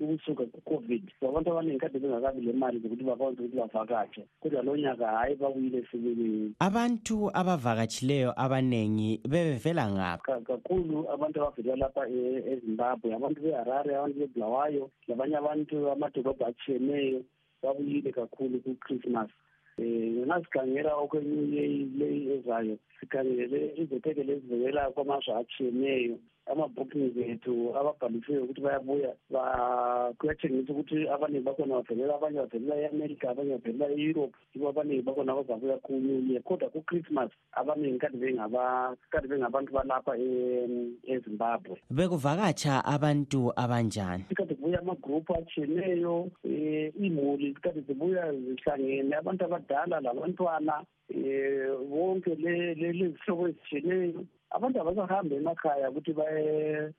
ukusuka 0.00 0.44
ku-covid 0.46 1.02
so 1.20 1.28
abantu 1.28 1.50
abaningi 1.50 1.78
kade 1.78 1.98
bengakabi 1.98 2.40
le 2.40 2.52
mali 2.52 2.78
zokuthi 2.78 3.04
bakwazi 3.04 3.38
ukuthi 3.42 3.56
bavakatshe 3.56 4.22
kodwa 4.40 4.62
lo 4.62 4.76
nyaka 4.76 5.06
hhayi 5.06 5.34
babuyile 5.36 5.86
sibili 5.90 6.54
abantu 6.58 7.30
abavakatshileyo 7.52 8.30
abanengi 8.36 9.20
bebevela 9.28 9.84
ngaphi 9.92 10.22
Ka- 10.24 10.40
kakhulu 10.40 11.06
abantu 11.14 11.36
abavela 11.42 11.76
lapha 11.76 12.02
e- 12.08 12.42
ezimbabwe 12.52 13.14
abantu 13.14 13.38
beharare 13.44 13.92
abantu 13.96 14.18
bebulawayo 14.20 14.90
labanye 15.08 15.36
abantu 15.36 15.76
amadolobho 15.92 16.44
atshiyeneyo 16.46 17.20
babuyile 17.62 18.10
kakhulu 18.12 18.58
ku-christmas. 18.64 19.30
Um 19.78 20.26
ngasikhangela 20.28 20.92
okwenye 20.96 21.64
leyi 21.98 22.20
ezayo 22.36 22.76
sikhangele 23.00 23.72
izetekelo 23.80 24.32
ezivela 24.36 24.90
kwamazwe 24.92 25.32
atshiyeneyo 25.34 26.16
ama-bookings 26.46 27.16
ethu 27.16 27.70
ababhalisiweyo 27.76 28.44
ukuthi 28.44 28.60
bayabuya 28.60 29.14
ba- 29.30 30.12
kuyatshengisa 30.18 30.72
ukuthi 30.72 31.08
abaningi 31.08 31.44
bakhona 31.44 31.74
bavelela 31.74 32.14
abanye 32.14 32.38
bavelela 32.38 32.76
e-america 32.82 33.24
abanye 33.30 33.58
bavelela 33.58 33.94
e-europe 33.94 34.34
yibo 34.54 34.68
abaningi 34.68 35.02
bakhona 35.02 35.34
bazabuya 35.34 35.78
ku-new 35.78 36.20
year 36.28 36.42
kodwa 36.42 36.68
ku-christmas 36.70 37.30
abaningi 37.52 37.98
kade 37.98 38.18
bengaba- 38.18 38.96
kade 39.10 39.28
bengabantu 39.28 39.72
balapha 39.72 40.16
e- 40.18 40.90
ezimbabwe. 41.06 41.76
Bekuvakatsha 41.90 42.84
abantu 42.84 43.52
abanjani? 43.56 44.24
Kade 44.34 44.54
kubuya 44.54 44.80
amagruphu 44.80 45.34
atshiyeneyo 45.34 46.30
um 46.44 46.90
iimuli 47.00 47.54
kade 47.62 47.80
zibuya 47.86 48.32
zihlangene. 48.32 49.14
Abantu 49.16 49.44
abadala 49.44 50.00
labantwana 50.00 50.84
um 51.14 51.88
bonke 51.90 52.34
le- 52.34 52.74
le- 52.74 52.92
lezihlobo 52.92 53.48
ezitshiyeneyo. 53.48 54.24
Abantu 54.54 54.80
abasahambi 54.80 55.34
emakhaya 55.34 55.90
ukuthi 55.90 56.12
baye 56.12 56.92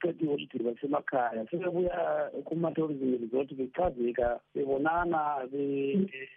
qeda 0.00 0.24
iholide 0.24 0.58
basemakhaya. 0.64 1.46
Sebebuya 1.50 2.30
kuma-tourism 2.44 3.18
resort 3.20 3.54
bechazeka 3.54 4.40
bebonana 4.54 5.46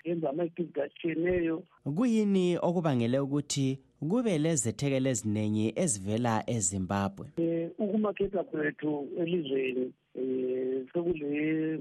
benza 0.06 0.30
ama-activity 0.30 0.82
atshiyeneyo. 0.82 1.64
Kuyini 1.96 2.58
okubangele 2.58 3.20
ukuthi 3.20 3.80
kube 4.00 4.38
lezethekelo 4.38 5.10
eziningi 5.10 5.74
ezivela 5.76 6.44
ezimbabwe? 6.48 7.28
Um 7.38 7.70
ukumaketha 7.80 8.44
kwethu 8.44 9.08
elizweni 9.18 9.94
um 10.16 10.88
sekule 10.94 11.80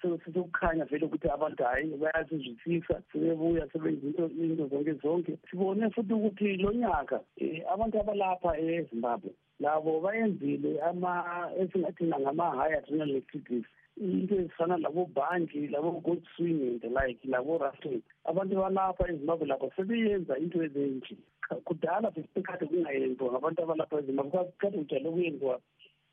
sokukhanya 0.00 0.84
vele 0.84 1.06
ukuthi 1.06 1.28
abantu 1.28 1.64
hhayi 1.64 1.96
bayasizwisisa 1.96 3.02
sebebuya 3.12 3.68
sebenza 3.72 4.06
into 4.06 4.26
into 4.28 4.68
zonke 4.68 4.92
zonke. 5.02 5.38
Sibone 5.50 5.90
futhi 5.90 6.12
ukuthi 6.12 6.56
lo 6.56 6.72
nyaka 6.72 7.20
um 7.40 7.60
abantu 7.72 8.00
abalapha 8.00 8.58
ezimbabwe 8.58 9.30
labo 9.60 10.00
bayenzile 10.00 10.80
ama 10.82 11.12
esingathina 11.60 12.18
ngama-high 12.20 12.74
adrenal 12.78 13.16
activities 13.16 13.64
into 13.96 14.34
ezifana 14.34 14.76
labo-banji 14.78 15.68
labo-goat 15.68 16.22
swing 16.36 16.60
and 16.68 16.80
the 16.80 16.88
like 16.88 17.20
labo-rafting 17.24 18.02
abantu 18.24 18.54
balapha 18.56 19.08
ezimbabwe 19.10 19.46
lapho 19.46 19.70
sebeyenza 19.76 20.38
into 20.38 20.62
ezinje 20.64 21.16
kudala 21.64 22.10
besikade 22.10 22.66
kungayenziwa 22.66 23.32
ngabantu 23.32 23.62
abalapha 23.62 23.98
ezimbabwe 23.98 24.52
kade 24.58 24.78
kujayele 24.78 25.08
ukuyenziwa 25.08 25.60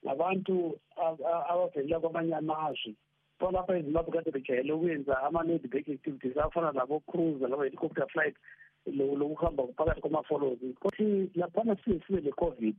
ngabantu 0.06 0.80
abavelela 1.52 2.00
kwamanye 2.00 2.36
amazwe. 2.36 2.94
Balapha 3.40 3.78
ezimbabwe 3.78 4.14
kade 4.14 4.32
bejayele 4.32 4.74
ukwenza 4.74 5.24
ama-nedback 5.24 5.88
activities 5.90 6.38
afana 6.38 6.72
labo-cruise 6.72 7.48
labo-helicopter 7.48 8.08
flight 8.08 8.36
lokuhamba 8.86 9.64
phakathi 9.78 10.02
kwama-follows 10.02 10.60
kuthi 10.80 11.30
laphana 11.36 11.76
siye 11.84 12.00
sibe 12.08 12.22
le-covid 12.22 12.76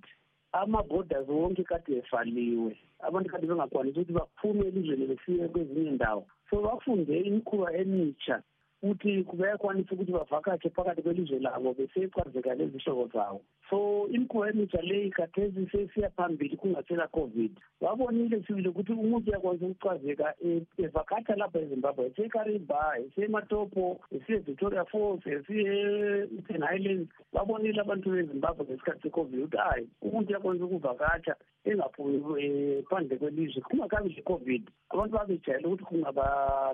ama-borders 0.53 1.29
wonke 1.29 1.65
kade 1.65 1.97
efaliwe 1.99 2.77
abantu 3.01 3.31
kade 3.31 3.47
bengakwanisi 3.47 3.99
ukuthi 4.01 4.13
baphume 4.13 4.67
elizweni 4.67 5.07
besiye 5.07 5.49
kwezinye 5.49 5.89
indawo 5.91 6.27
so 6.51 6.61
bafunde 6.63 7.21
imikhuba 7.21 7.73
emitsha 7.73 8.43
ukuthi 8.83 9.27
bayakwanisa 9.37 9.93
ukuthi 9.93 10.13
bavakatshe 10.13 10.71
phakathi 10.71 11.03
kwelizwe 11.03 11.39
labo 11.39 11.75
besecwazeka 11.75 12.55
lezihlobo 12.55 13.07
zawo. 13.13 13.41
So 13.71 14.09
imikhuba 14.09 14.49
emitsha 14.49 14.81
leyi 14.83 15.11
khathesi 15.11 15.69
sesiya 15.71 16.11
phambili 16.11 16.57
kungasela 16.57 17.07
covid. 17.09 17.53
Babonile 17.81 18.43
sibili 18.47 18.69
ukuthi 18.69 18.93
umuntu 18.93 19.31
uyakwanisa 19.31 19.67
ukucwazeka 19.67 20.35
evakatsha 20.79 21.37
lapha 21.37 21.59
ezimbabwe 21.61 22.07
esekariba 22.07 22.99
esematopo 23.05 24.01
esiye-victoria 24.17 24.85
falls 24.85 25.27
esiye-eastern 25.27 26.63
highlands. 26.63 27.13
Babonile 27.33 27.81
abantu 27.81 28.11
bezimbabwe 28.11 28.65
ngesikhathi 28.65 29.03
secovid 29.03 29.41
ukuthi 29.41 29.57
hayi 29.57 29.89
umuntu 30.03 30.31
uyakwanisa 30.31 30.65
ukuvakatsha 30.65 31.35
engaphumi 31.65 32.83
phandle 32.89 33.17
kwelizwe 33.17 33.61
kungakabi 33.63 34.09
le-covid 34.17 34.65
abantu 34.91 35.13
babejayele 35.17 35.67
ukuthi 35.67 35.85
kungaba 35.85 36.25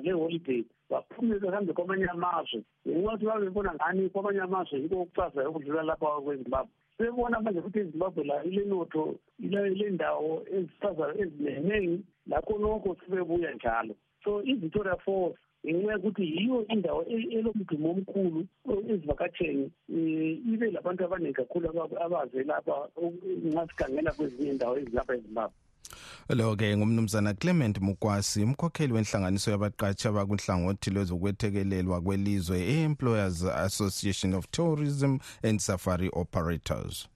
le-holiday 0.05 0.64
baphume 0.90 1.38
behambe 1.38 1.72
kwamanye 1.72 2.07
amazwe. 2.07 2.62
Ngenxa 2.87 3.03
yokuthi 3.03 3.27
babebona 3.27 3.75
ngani 3.75 4.09
kwamanye 4.09 4.40
amazwe 4.40 4.81
yiko 4.81 4.96
okucazayo 5.03 5.51
ukudlula 5.51 5.83
lapha 5.83 6.22
kwezimbabwe. 6.25 6.72
Sebona 6.99 7.40
manje 7.40 7.61
ukuthi 7.61 7.81
izimbabwe 7.81 8.25
la 8.25 8.44
ilenotho 8.44 9.03
ile 9.38 9.90
ndawo 9.90 10.33
ezichazayo 10.57 11.14
ezineningi 11.22 12.05
lakho 12.31 12.59
nokho 12.59 12.96
sibebuya 13.01 13.55
njalo. 13.55 13.94
So 14.25 14.42
i-victoria 14.42 14.96
falls 15.05 15.37
ngenxa 15.66 15.92
yokuthi 15.92 16.22
yiyo 16.22 16.66
indawo 16.75 17.03
elomdumo 17.37 17.90
omkhulu 17.90 18.40
ezivakatsheni 18.92 19.66
um 19.88 20.53
ibe 20.53 20.70
labantu 20.70 21.05
abaningi 21.05 21.38
kakhulu 21.38 21.66
abaze 22.05 22.42
lapha 22.51 22.77
ngasikhangela 23.51 24.12
kwezinye 24.16 24.51
indawo 24.51 24.79
ezilapha 24.79 25.14
ezimbabwe 25.18 25.59
lo-ke 26.28 26.76
ngumnumzana 26.76 27.35
clement 27.35 27.78
mukwasi 27.80 28.42
umkhokheli 28.42 28.92
wenhlanganiso 28.92 29.50
yabaqatshi 29.50 30.09
abakunhlangothi 30.09 30.90
lwezokwethekelelwa 30.90 32.00
kwelizwe 32.00 32.61
e-employers 32.61 33.42
association 33.42 34.35
of 34.35 34.46
tourism 34.50 35.18
and 35.42 35.61
safari 35.61 36.11
operators. 36.12 37.09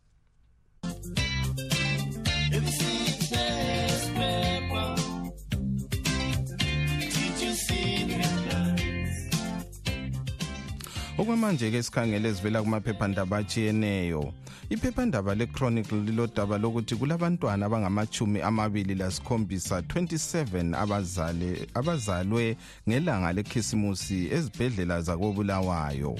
Okwamanje-ke 11.20 11.83
sikhangele 11.83 12.28
ezivela 12.28 12.62
kumaphephandaba 12.62 13.37
atshiyeneyo. 13.37 14.33
Iphephandaba 14.70 15.35
le-chronicle 15.35 16.00
lilodaba 16.06 16.59
lokuthi 16.59 16.96
kulabantwana 16.96 17.66
abangamachumi 17.66 18.40
amabili 18.40 18.94
lasikhombisa 18.94 19.80
27 19.80 20.74
abazale 20.83 21.68
abazalwe 21.74 22.56
ngelanga 22.88 23.33
lekhisimusi 23.33 24.33
ezibhedlela 24.33 25.02
zakobulawayo. 25.02 26.16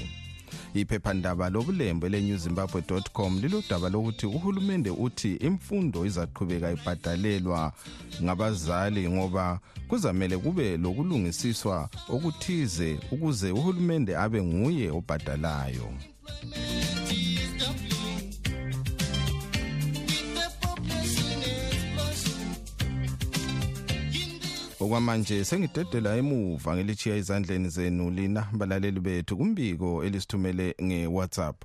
Iphephandaba 0.75 1.51
lobulembu 1.51 2.07
ele-new 2.07 2.37
zimbabwe 2.37 2.83
com 3.13 3.41
lilodaba 3.41 3.89
lokuthi 3.89 4.27
uhulumende 4.27 4.91
uthi 4.91 5.35
imfundo 5.35 6.07
izaqhubeka 6.07 6.73
ibhadalelwa 6.73 7.73
ngabazali 8.23 9.11
ngoba 9.11 9.61
kuzamele 9.89 10.39
kube 10.39 10.77
lokulungisiswa 10.77 11.89
okuthize 12.09 12.99
ukuze 13.11 13.51
uhulumende 13.51 14.17
abe 14.17 14.43
nguye 14.43 14.91
obhadalayo. 14.91 15.89
Okwamanje 24.91 25.45
sengidedela 25.45 26.17
emuva 26.21 26.71
ngilitshiya 26.75 27.17
ezandleni 27.21 27.69
zenu 27.77 28.11
lina 28.17 28.43
balaleli 28.59 29.01
bethu 29.01 29.37
kumbiko 29.39 30.05
elisithumele 30.05 30.67
nge-whatsapp. 30.83 31.59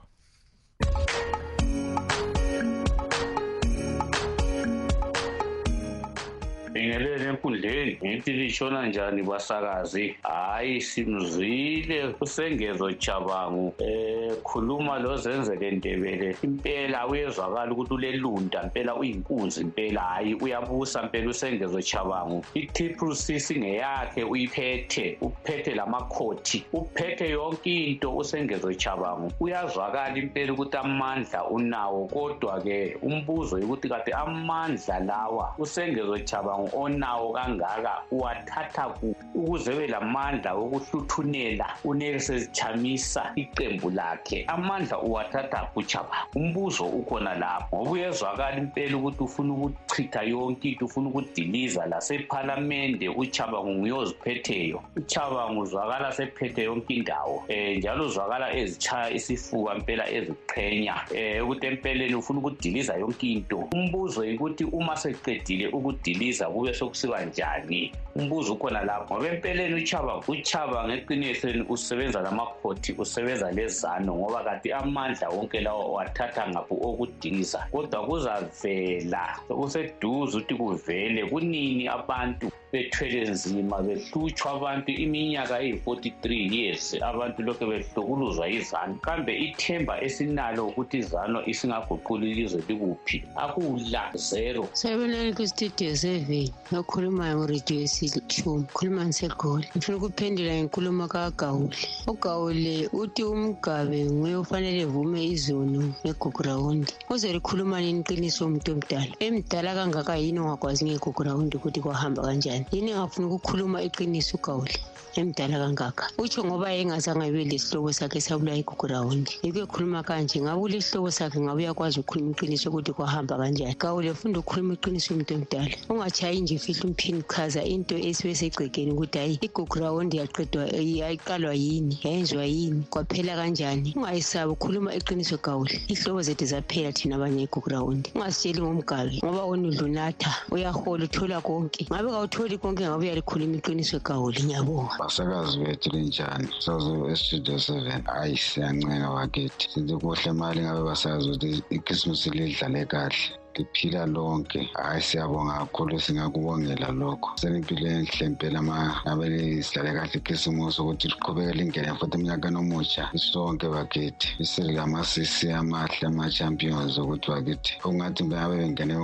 Bingelele 6.73 7.14
enkundleni 7.35 7.97
ngithi 8.03 8.31
litshona 8.33 8.87
njani 8.87 9.23
basakazi 9.23 10.15
hhayi 10.23 10.81
simzwile 10.81 12.15
usengezo 12.21 12.91
jabangu 12.91 13.73
um 13.79 14.35
khuluma 14.43 14.99
lozenzele 14.99 15.71
ndebele. 15.71 16.35
Impela 16.43 17.07
uyezwakala 17.07 17.71
ukuthi 17.71 17.93
ulelunda 17.93 18.63
mpela 18.63 18.95
uyinkunzi 18.95 19.63
mpela 19.63 20.01
hhayi 20.01 20.33
uyabusa 20.33 21.03
mpela 21.03 21.29
usengezo 21.29 21.81
jabangu 21.81 22.45
i-triple 22.53 23.15
c 23.15 23.39
singeyakhe 23.39 24.23
uyiphethe 24.23 25.17
uphethe 25.21 25.75
lamakhothi 25.75 26.63
uphethe 26.73 27.29
yonke 27.29 27.85
into 27.85 28.17
usengezo 28.17 28.73
jabangu 28.73 29.31
uyazwakala 29.39 30.17
impela 30.17 30.53
ukuthi 30.53 30.77
amandla 30.77 31.45
unawo 31.49 32.05
kodwa-ke 32.07 32.97
umbuzo 33.01 33.59
yokuthi 33.59 33.89
kade 33.89 34.13
amandla 34.13 34.99
lawa 34.99 35.55
usengezo 35.57 36.17
jabangu 36.17 36.69
onawo 36.73 37.24
kangaka 37.33 38.01
uwathatha 38.11 38.89
ku 38.99 39.15
ukuze 39.35 39.71
ebe 39.71 39.87
lamandla 39.87 40.53
okuhluthunela 40.53 41.67
unelson 41.83 42.47
chamisa 42.51 43.31
iqembu 43.35 43.89
lakhe. 43.89 44.45
Amandla 44.47 44.99
uwathatha 44.99 45.69
kuchaba 45.73 46.27
umbuzo 46.35 46.85
ukhona 46.85 47.35
lapho. 47.35 47.75
Ngoba 47.75 47.91
uyezwakala 47.91 48.57
impela 48.57 48.97
ukuthi 48.97 49.23
ufuna 49.23 49.53
ukuchitha 49.53 50.21
yonke 50.23 50.69
into 50.69 50.85
ufuna 50.85 51.09
ukudiliza 51.09 51.85
lasephalamende 51.85 53.09
uchabangu 53.09 53.69
nguye 53.71 53.93
oziphetheyo 53.93 54.81
uchabangu 54.95 55.61
uzwakala 55.61 56.11
sephethe 56.11 56.63
yonke 56.63 56.93
indawo 56.93 57.43
um 57.49 57.77
njalo 57.77 58.05
uzwakala 58.05 58.53
ezitshaya 58.55 59.09
isifuba 59.11 59.75
mpela 59.75 60.09
eziqhenya 60.09 60.95
um 61.11 61.43
ukuthi 61.43 61.67
empeleni 61.67 62.15
ufuna 62.15 62.39
ukudiliza 62.39 62.93
yonke 62.95 63.27
into. 63.27 63.57
Umbuzo 63.73 64.25
yikuthi 64.25 64.63
uma 64.63 64.95
seqedile 64.95 65.67
ukudiliza 65.67 66.45
kube 66.49 66.73
sokusiba 66.73 67.14
njani? 67.21 67.91
Umbuzo 68.15 68.53
ukhona 68.53 68.83
lapho 68.83 69.13
ngoba 69.13 69.29
empeleni 69.29 69.75
uchaba 69.75 70.17
uchaba 70.27 70.87
ngeqinisweni 70.87 71.65
usebenza 71.69 72.21
lamakhothi 72.21 72.95
usebenza 72.97 73.51
lezano 73.51 74.15
ngoba 74.15 74.43
kanti 74.43 74.71
amandla 74.71 75.29
wonke 75.29 75.59
lawo 75.61 75.93
wathatha 75.93 76.49
ngapho 76.49 76.75
okudiliza 76.81 77.67
kodwa 77.71 78.05
kuzavela 78.07 79.39
kuseduze 79.47 80.37
ukuthi 80.37 80.55
kuvele 80.55 81.25
kunini 81.25 81.87
abantu 81.87 82.51
bethwele 82.75 83.21
nzima 83.31 83.77
behlutshwa 83.87 84.47
abantu 84.57 84.91
iminyaka 85.03 85.55
eyi-43 85.63 86.23
years. 86.55 86.85
Abantu 87.11 87.39
lokhu 87.47 87.63
behlukuluzwa 87.71 88.45
izanu. 88.49 88.95
Kambe 89.05 89.33
ithemba 89.47 89.93
esinalo 90.05 90.61
ukuthi 90.69 90.97
izano 91.03 91.39
isingaguqula 91.51 92.25
ilizwe 92.31 92.59
likuphi? 92.67 93.17
Akula 93.43 94.03
zero. 94.29 94.63
Sabonani 94.73 95.33
kwistudio 95.37 95.95
seven 95.95 96.49
okhulumayo 96.79 97.35
nguradio 97.37 97.79
yesishumi 97.81 98.65
khuluma 98.75 99.01
ngisegoli. 99.05 99.67
Ngifuna 99.75 99.97
ukuphendula 99.97 100.53
ngenkulumo 100.55 101.07
kagawule 101.07 101.77
ugawule 102.07 102.75
uthi 103.01 103.23
umgabe 103.23 103.99
nguye 104.11 104.35
ofanele 104.35 104.81
evume 104.85 105.19
izono 105.33 105.81
negugurawundi 106.03 106.91
uzolikhuluma 107.13 107.77
nini 107.81 108.01
iqiniso 108.01 108.45
umuntu 108.45 108.71
omdala? 108.75 109.13
Emdala 109.25 109.71
kangaka 109.77 110.13
yini 110.21 110.39
ongakwazi 110.39 110.85
ngegugurawundi 110.85 111.53
ukuthi 111.57 111.79
kwahamba 111.81 112.21
kanjani 112.27 112.64
yini 112.71 112.91
engafuni 112.91 113.25
ukukhuluma 113.27 113.81
iqiniso 113.87 114.37
ugawule 114.37 114.75
emdala 115.15 115.57
kangaka. 115.57 116.09
Utsho 116.17 116.43
ngoba 116.43 116.73
engazange 116.75 117.25
abe 117.25 117.45
lesihlobo 117.47 117.91
sakhe 117.93 118.19
sabulawa 118.21 118.57
igugurawundi 118.59 119.31
yikho 119.43 119.59
ekhuluma 119.63 120.03
kanje 120.03 120.41
ngabe 120.43 120.59
ulesihlobo 120.59 121.11
sakhe 121.11 121.39
ngabe 121.39 121.63
uyakwazi 121.63 121.99
ukukhuluma 121.99 122.31
iqiniso 122.35 122.67
ukuthi 122.69 122.91
kwahamba 122.91 123.37
kanjani? 123.39 123.75
Gawule 123.79 124.13
funda 124.13 124.39
ukukhuluma 124.39 124.73
iqiniso 124.75 125.13
umuntu 125.13 125.33
omdala. 125.35 125.75
Ungatshayi 125.89 126.41
nje 126.41 126.55
ufihla 126.55 126.83
umphini 126.83 127.19
uchaza 127.23 127.63
into 127.63 127.95
esibe 127.95 128.35
segcekeni 128.35 128.91
ukuthi 128.91 129.17
hayi 129.17 129.39
igugurawundi 129.41 130.17
yaqedwa 130.17 130.63
yayiqalwa 131.01 131.53
yini 131.55 131.95
yayenziwa 132.03 132.45
yini 132.45 132.83
kwaphela 132.91 133.35
kanjani? 133.39 133.93
Ungayisabi 133.95 134.51
ukhuluma 134.51 134.91
iqiniso 134.99 135.37
gawule 135.39 135.79
ihlobo 135.87 136.21
zethu 136.27 136.45
zaphela 136.45 136.91
thina 136.91 137.15
abanye 137.15 137.43
igugurawundi 137.47 138.11
ungasitsheli 138.15 138.61
ngomgabe 138.61 139.15
ngoba 139.23 139.43
wona 139.47 139.67
udlunatha 139.67 140.31
uyahola 140.51 141.03
uthola 141.07 141.39
konke. 141.41 141.87
Ngabe 141.87 142.09
kawutholi 142.11 142.54
konke 142.57 142.83
ngabe 142.83 143.05
uyalikhuluma 143.05 143.55
iqiniso 143.57 143.99
gawule 143.99 144.39
ngiyabonga. 144.43 144.95
Basakazi 144.99 145.59
bethu 145.59 145.89
linjani 145.89 146.49
sazo 146.59 147.09
estudio 147.13 147.59
seven 147.59 148.03
hayi 148.05 148.37
siyancenga 148.37 149.09
wakithi. 149.09 149.65
Sithi 149.71 149.93
kuhle 150.01 150.31
mali 150.33 150.61
ngabe 150.61 150.81
basakazi 150.89 151.29
ukuthi 151.29 151.63
ikhisimusi 151.75 152.29
lidlale 152.29 152.85
kahle. 152.85 153.44
Liphila 153.57 154.05
lonke. 154.05 154.69
Hayi 154.73 155.01
siyabonga 155.01 155.53
kakhulu 155.59 155.99
singakubongela 155.99 156.91
lokho. 156.91 157.29
Senimpilo 157.35 157.87
enhle 157.87 158.29
mpela 158.29 158.61
ma. 158.61 158.95
Ngabe 159.05 159.29
lisidlale 159.29 159.93
kahle 159.93 160.17
ikhisimusi 160.19 160.81
ukuthi 160.81 161.07
liqhubeke 161.07 161.53
lingene 161.57 161.95
futhi 161.99 162.17
emnyakeni 162.17 162.57
omutsha 162.57 163.09
sonke 163.15 163.67
bakithi 163.67 164.27
isilamasisi 164.39 165.51
amahle 165.51 166.07
ama-champions 166.07 166.97
ukuthi 166.97 167.27
bakithi. 167.31 167.71
Okungathi 167.83 168.23
ngabe 168.23 168.55
bengene 168.57 168.95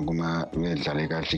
bedlale 0.53 1.07
kahle 1.07 1.37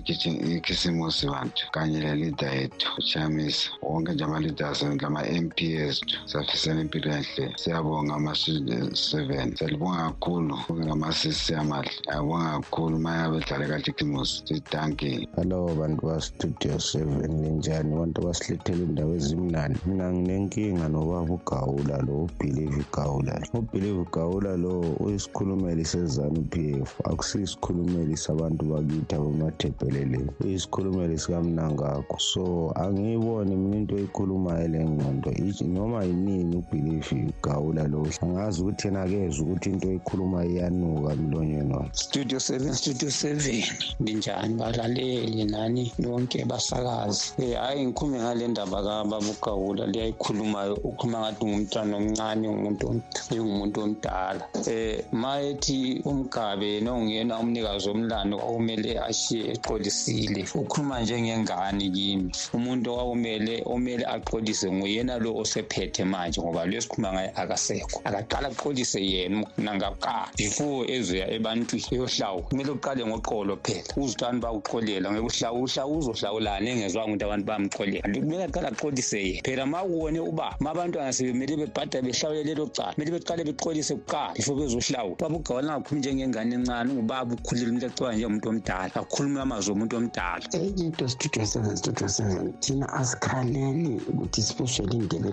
ikhisimusi 0.58 1.28
bantu 1.28 1.64
kanye 1.72 2.00
lelida 2.02 2.48
yethu 2.52 2.88
uchamisa 2.98 3.70
wonke 3.82 4.12
nje 4.14 4.24
ama-leaders 4.24 4.82
lama-m 5.02 5.50
p 5.56 5.74
ethu 5.76 6.18
safisela 6.26 6.82
impilo 6.82 7.12
enhle. 7.12 7.54
Siyabonga 7.58 8.16
ama-studio 8.16 8.96
seven 8.96 9.56
siyalibonga 9.56 10.12
kakhulu 10.12 10.56
ngamasisi 10.72 11.56
amahle. 11.56 11.92
Ayabonga 12.12 12.60
kakhulu 12.60 13.00
maya 13.04 13.30
bedlale 13.30 13.68
kahle 13.68 13.84
ikhisimusi 13.84 14.44
sidanke 14.48 15.28
hallo 15.36 15.76
bantu 15.76 16.02
bastudio 16.08 16.80
seven 16.80 17.32
ninjani 17.42 17.94
abantu 17.94 18.22
abasilethela 18.22 18.84
indawo 18.84 19.16
ezimnandi. 19.16 19.80
Mina 19.86 20.14
nginenkinga 20.14 20.88
nobaba 20.90 21.34
ugawula 21.34 21.98
lo 22.08 22.16
ubhilive 22.26 22.84
gawula 22.96 23.36
ubhilive 23.54 24.06
gawula 24.14 24.58
lo 24.58 24.82
uyisikhulumeli 25.04 25.86
sezanu 25.86 26.42
p 26.52 26.80
f. 26.84 26.92
Akusiyisikhulumeli 27.04 28.18
sabantu 28.18 28.66
bakithi 28.72 29.16
abamathebheleleni 29.16 30.32
uyisikhulumeli 30.44 31.20
sikamnangakho 31.20 32.18
so 32.20 32.72
angiyiboni 32.76 33.56
mina 33.56 33.78
into 33.78 33.98
eyikhulumayo 33.98 34.68
le 34.68 34.80
ngqondo. 34.86 35.32
Noma 35.68 36.04
yinini 36.04 36.56
ubhilive 36.56 37.34
gawula 37.44 37.84
lo 37.88 38.08
angazi 38.22 38.62
ukuthi 38.62 38.88
yena 38.88 39.08
kezwa 39.08 39.46
ukuthi 39.46 39.70
into 39.70 39.88
eyikhulumayo 39.90 40.50
iyanuka 40.50 41.14
emlonyeni 41.14 41.74
wakhe. 41.74 41.90
Studio 41.94 42.40
seven 42.40 42.74
studio 42.94 43.10
seven 43.10 43.64
linjani 44.00 44.54
balaleli 44.56 45.46
nani? 45.46 45.92
Nonke 46.00 46.46
basakazi. 46.46 47.34
Um 47.40 47.54
hhayi 47.54 47.86
ngikhulume 47.86 48.20
ngale 48.20 48.48
ndaba 48.48 48.84
kababugawula 48.84 49.88
liyayikhulumayo 49.88 50.74
ukhuluma 50.74 51.20
ngathi 51.20 51.46
ngumntwana 51.46 51.98
omncane 51.98 52.50
ngumuntu 52.50 53.02
ngumuntu 53.34 53.82
omdala. 53.82 54.48
Um 54.54 55.20
ma 55.20 55.42
ethi 55.42 56.02
umgabe 56.06 56.82
nonguyena 56.82 57.40
umnikazi 57.40 57.90
womlando 57.90 58.38
kwakumele 58.38 59.00
ashiye 59.00 59.52
exolisile 59.52 60.46
ukhuluma 60.56 61.02
njengengane 61.02 61.90
kimi. 61.90 62.32
Umuntu 62.54 62.92
okwakumele 62.92 63.64
omele 63.66 64.06
axolise 64.06 64.72
nguyena 64.72 65.18
lo 65.18 65.36
osephethe 65.36 66.04
manje 66.06 66.42
ngoba 66.42 66.66
lo 66.66 66.78
esikhuluma 66.78 67.14
ngaye 67.14 67.32
akasekho. 67.36 68.02
Akaqala 68.06 68.48
axolise 68.50 69.02
yena 69.02 69.46
nangaqala 69.58 70.30
before 70.38 70.86
ezoya 70.94 71.32
ebantwini 71.32 71.86
eyohlawu 71.92 72.42
kumele 72.44 72.72
uqale 72.84 73.06
ngoqolo 73.06 73.58
phela. 73.64 73.84
Uzutani 73.98 74.40
bakuxolela 74.42 75.12
ngeke 75.12 75.26
uhlawu 75.26 75.64
uhlawu 75.64 75.98
uzohlawulani 75.98 76.70
engezwanga 76.72 77.12
ukuthi 77.14 77.26
abantu 77.26 77.46
bayamxolela 77.46 78.02
kumele 78.20 78.44
yena. 78.44 79.42
Phela 79.44 79.66
ma 79.66 79.84
uba 79.84 80.56
ma 80.60 80.72
abantwana 80.72 81.14
sebemele 81.14 81.58
bebhada 81.58 82.02
behlawule 82.02 82.44
lelo 82.44 82.68
cala 82.68 82.94
kumele 82.94 83.12
beqale 83.12 83.44
kuqala 83.44 84.34
before 84.36 84.56
bezohlawula. 84.58 85.16
Ubaba 85.16 85.36
ugawala 85.36 85.84
njengengane 85.92 86.56
encane 86.56 86.92
ungubaba 86.92 87.34
ukhulile 87.36 87.70
umuntu 87.70 87.86
acaba 87.86 88.14
njengomuntu 88.14 88.50
omdala 88.50 88.96
akhulume 88.96 89.42
amazwi 89.42 89.72
omuntu 89.74 89.96
omdala. 89.98 90.44
Into 90.54 91.08
seven 91.08 91.76
seven 92.08 92.54
thina 92.60 92.88
asikhaleli 92.94 94.02
ukuthi 94.12 94.42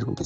kumbe 0.04 0.24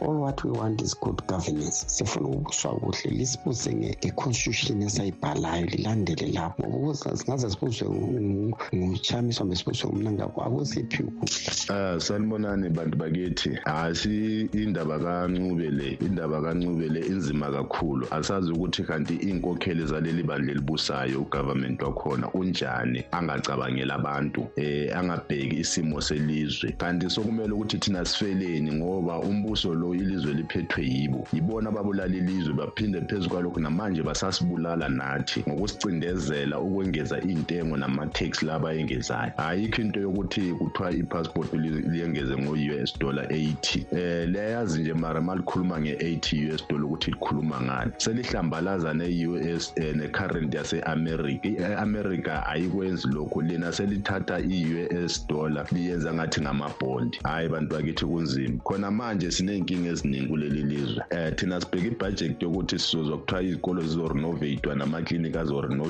all 0.00 0.16
what 0.20 0.42
we 0.44 0.50
want 0.50 0.82
is 0.82 0.94
good 0.94 1.20
governance. 1.26 1.84
Sifuna 1.86 2.28
ukubuswa 2.28 2.72
kuhle 2.74 3.74
nge-constitution 3.74 4.82
esayibhalayo 4.82 5.66
lilandele 5.66 6.13
lapho. 6.22 6.62
Ukuze 6.62 7.16
singaze 7.16 7.50
sibuzwe 7.50 7.88
ngumchamiso 8.74 9.40
kumbe 9.40 9.56
sibuzwe 9.56 9.88
ngumnangakho 9.88 10.42
akusiphi 10.42 11.02
ukudla? 11.02 11.92
Um 11.94 12.00
sanibonani 12.00 12.68
bantu 12.70 12.96
bakithi? 12.98 13.50
Hasi 13.64 14.48
indaba 14.52 14.98
kancube 14.98 15.70
le 15.70 15.98
indaba 16.00 16.42
kancube 16.42 16.88
le 16.88 17.00
inzima 17.00 17.50
kakhulu. 17.50 18.06
Asazi 18.10 18.52
ukuthi 18.52 18.82
kanti 18.82 19.14
iy'nkokheli 19.14 19.86
zaleli 19.86 20.22
bandla 20.22 20.52
elibusayo 20.52 21.20
ugovernment 21.20 21.82
wakhona 21.82 22.30
unjani 22.32 23.04
angacabangela 23.12 23.94
abantu 23.94 24.46
eh 24.56 24.96
angabheki 24.98 25.56
isimo 25.56 26.00
selizwe. 26.00 26.72
Kanti 26.72 27.10
sokumele 27.10 27.52
ukuthi 27.52 27.78
thina 27.78 28.04
sifeleni 28.04 28.72
ngoba 28.72 29.18
umbuso 29.18 29.74
lo 29.74 29.94
ilizwe 29.94 30.32
liphethwe 30.32 30.84
yibo. 30.84 31.26
Yibona 31.32 31.68
ababulala 31.68 32.16
ilizwe 32.16 32.54
baphinde 32.54 33.00
phezu 33.00 33.28
kwalokhu 33.28 33.60
namanje 33.60 34.02
basasibulala 34.02 34.88
nathi 34.88 35.44
ngokusicindezela 36.04 36.60
ukwengeza 36.60 37.18
iy'ntengo 37.20 37.76
nama-tax 37.76 38.42
labayengezayo 38.42 39.32
ayikho 39.36 39.82
into 39.82 40.00
yokuthi 40.00 40.52
kuthiwa 40.52 40.92
i-passport 40.92 41.52
liyengeze 41.54 42.36
ngo-us 42.36 42.98
dollar 42.98 43.26
80 43.26 43.84
eh 43.98 44.28
leyazi 44.28 44.80
nje 44.80 44.94
mara 44.94 45.20
malikhuluma 45.20 45.80
nge-80 45.80 46.54
us 46.54 46.68
dollar 46.68 46.84
ukuthi 46.84 47.10
likhuluma 47.10 47.60
ngani. 47.60 47.92
Selihlambalaza 47.96 48.94
ne-us 48.94 49.72
eh, 49.76 49.96
ne-current 49.96 50.54
yase-america 50.54 51.46
i-america 51.46 52.46
ayikwenzi 52.46 53.08
lokhu. 53.08 53.42
Lina 53.42 53.72
selithatha 53.72 54.40
i-us 54.40 55.26
dollar 55.28 55.66
liyenza 55.72 56.14
ngathi 56.14 56.40
ngamabhondi 56.40 57.18
hhayi 57.22 57.48
bantu 57.48 57.74
bakithi 57.74 58.04
kunzima. 58.04 58.58
Khona 58.64 58.90
manje 58.90 59.30
siney'nkinga 59.30 59.90
eziningi 59.90 60.26
kuleli 60.28 60.62
lizwe. 60.62 61.02
Um 61.10 61.34
thina 61.36 61.60
sibheke 61.60 61.86
ibhajethi 61.86 62.44
yokuthi 62.44 62.78
sizozwa 62.78 63.18
kuthiwa 63.18 63.42
izikolo 63.42 63.82
zizorenoveyitwa 63.82 64.74
namaklinikhi 64.74 65.38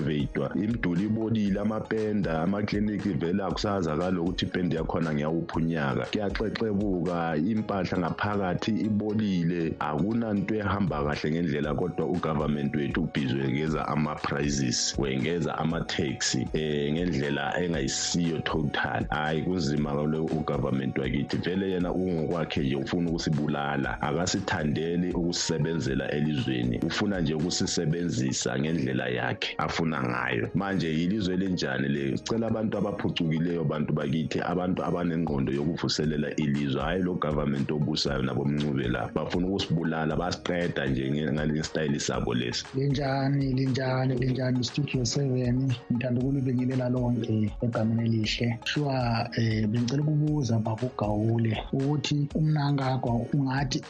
azorenoveyitwa 0.05 0.51
imiduli 0.55 1.05
ibonile 1.05 1.61
amapenda 1.61 2.43
amaklinikhi 2.43 3.09
vele 3.09 3.45
akusazakala 3.45 4.21
ukuthi 4.21 4.45
ipende 4.47 4.77
yakhona 4.77 5.15
ngiyawuphi 5.15 5.59
unyaka. 5.59 6.07
Kuyaxexebuka 6.13 7.37
impahla 7.37 7.99
ngaphakathi 7.99 8.71
ibolile. 8.71 9.75
Akunanto 9.81 10.55
ehamba 10.55 11.05
kahle 11.05 11.31
ngendlela 11.31 11.75
kodwa 11.75 12.07
ugovernment 12.07 12.77
wethu 12.77 13.03
ubhizi 13.03 13.35
wengeza 13.35 13.89
ama-prices 13.89 14.95
wengeza 14.99 15.59
ama-taxi 15.59 16.47
um 16.55 16.95
ngendlela 16.95 17.61
engayisiyo 17.63 18.39
total. 18.45 19.07
Hhayi 19.11 19.43
kunzima 19.43 19.93
le 19.95 20.19
ugovernment 20.19 20.99
wakithi. 20.99 21.37
Vele 21.37 21.71
yena 21.71 21.93
ungokwakhe 21.93 22.61
nje 22.61 22.77
ufuna 22.77 23.11
ukusibulala. 23.11 24.01
Akasithandeli 24.03 25.13
ukusisebenzela 25.13 26.11
elizweni. 26.11 26.79
Ufuna 26.79 27.21
nje 27.21 27.35
ukusisebenzisa 27.35 28.59
ngendlela 28.59 29.09
yakhe. 29.09 29.55
Afuna 29.59 29.94
ngayo. 30.03 30.49
Manje 30.55 30.89
yilizwe 30.89 31.35
elinjani 31.35 31.89
le? 31.89 32.17
Sicela 32.17 32.47
abantu 32.47 32.79
abaphucukileyo 32.79 33.65
bantu 33.65 33.93
bakithi 33.93 34.41
abantu 34.41 34.85
abanengqondo 34.85 35.53
yokuvuselela 35.53 36.37
ilizwe. 36.37 36.83
Hhayi 36.83 37.03
lo 37.03 37.15
government 37.15 37.71
obusayo 37.71 38.23
nabomncube 38.23 38.89
la. 38.89 39.11
Bafuna 39.15 39.47
ukusibulala 39.47 40.17
basiqeda 40.17 40.87
nje 40.87 41.33
ngale 41.33 41.63
style 41.63 41.99
sabo 42.01 42.35
lesi. 42.35 42.65
Linjani 42.75 43.53
linjani 43.53 44.15
linjani? 44.15 44.65
Studio 44.65 45.05
seven 45.05 45.73
ngithanda 45.93 46.21
ukulibingelela 46.21 46.89
lonke 46.89 47.51
egameni 47.63 48.05
elihle. 48.05 48.59
Shuwa 48.65 49.29
um 49.39 49.71
bengicela 49.71 50.03
ukubuza 50.03 50.59
bakugawule 50.59 51.59
ukuthi 51.73 52.29
umnankakho 52.35 53.27
ungathi 53.35 53.83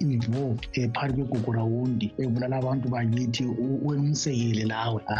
involved 0.00 0.66
um 0.76 0.92
phakathi 0.92 1.12
kwegugurawundi 1.12 2.12
ebulala 2.18 2.56
abantu 2.56 2.88
bakithi 2.88 3.44
wemsekele 3.82 4.64
lawe. 4.64 5.02
Ya 5.08 5.16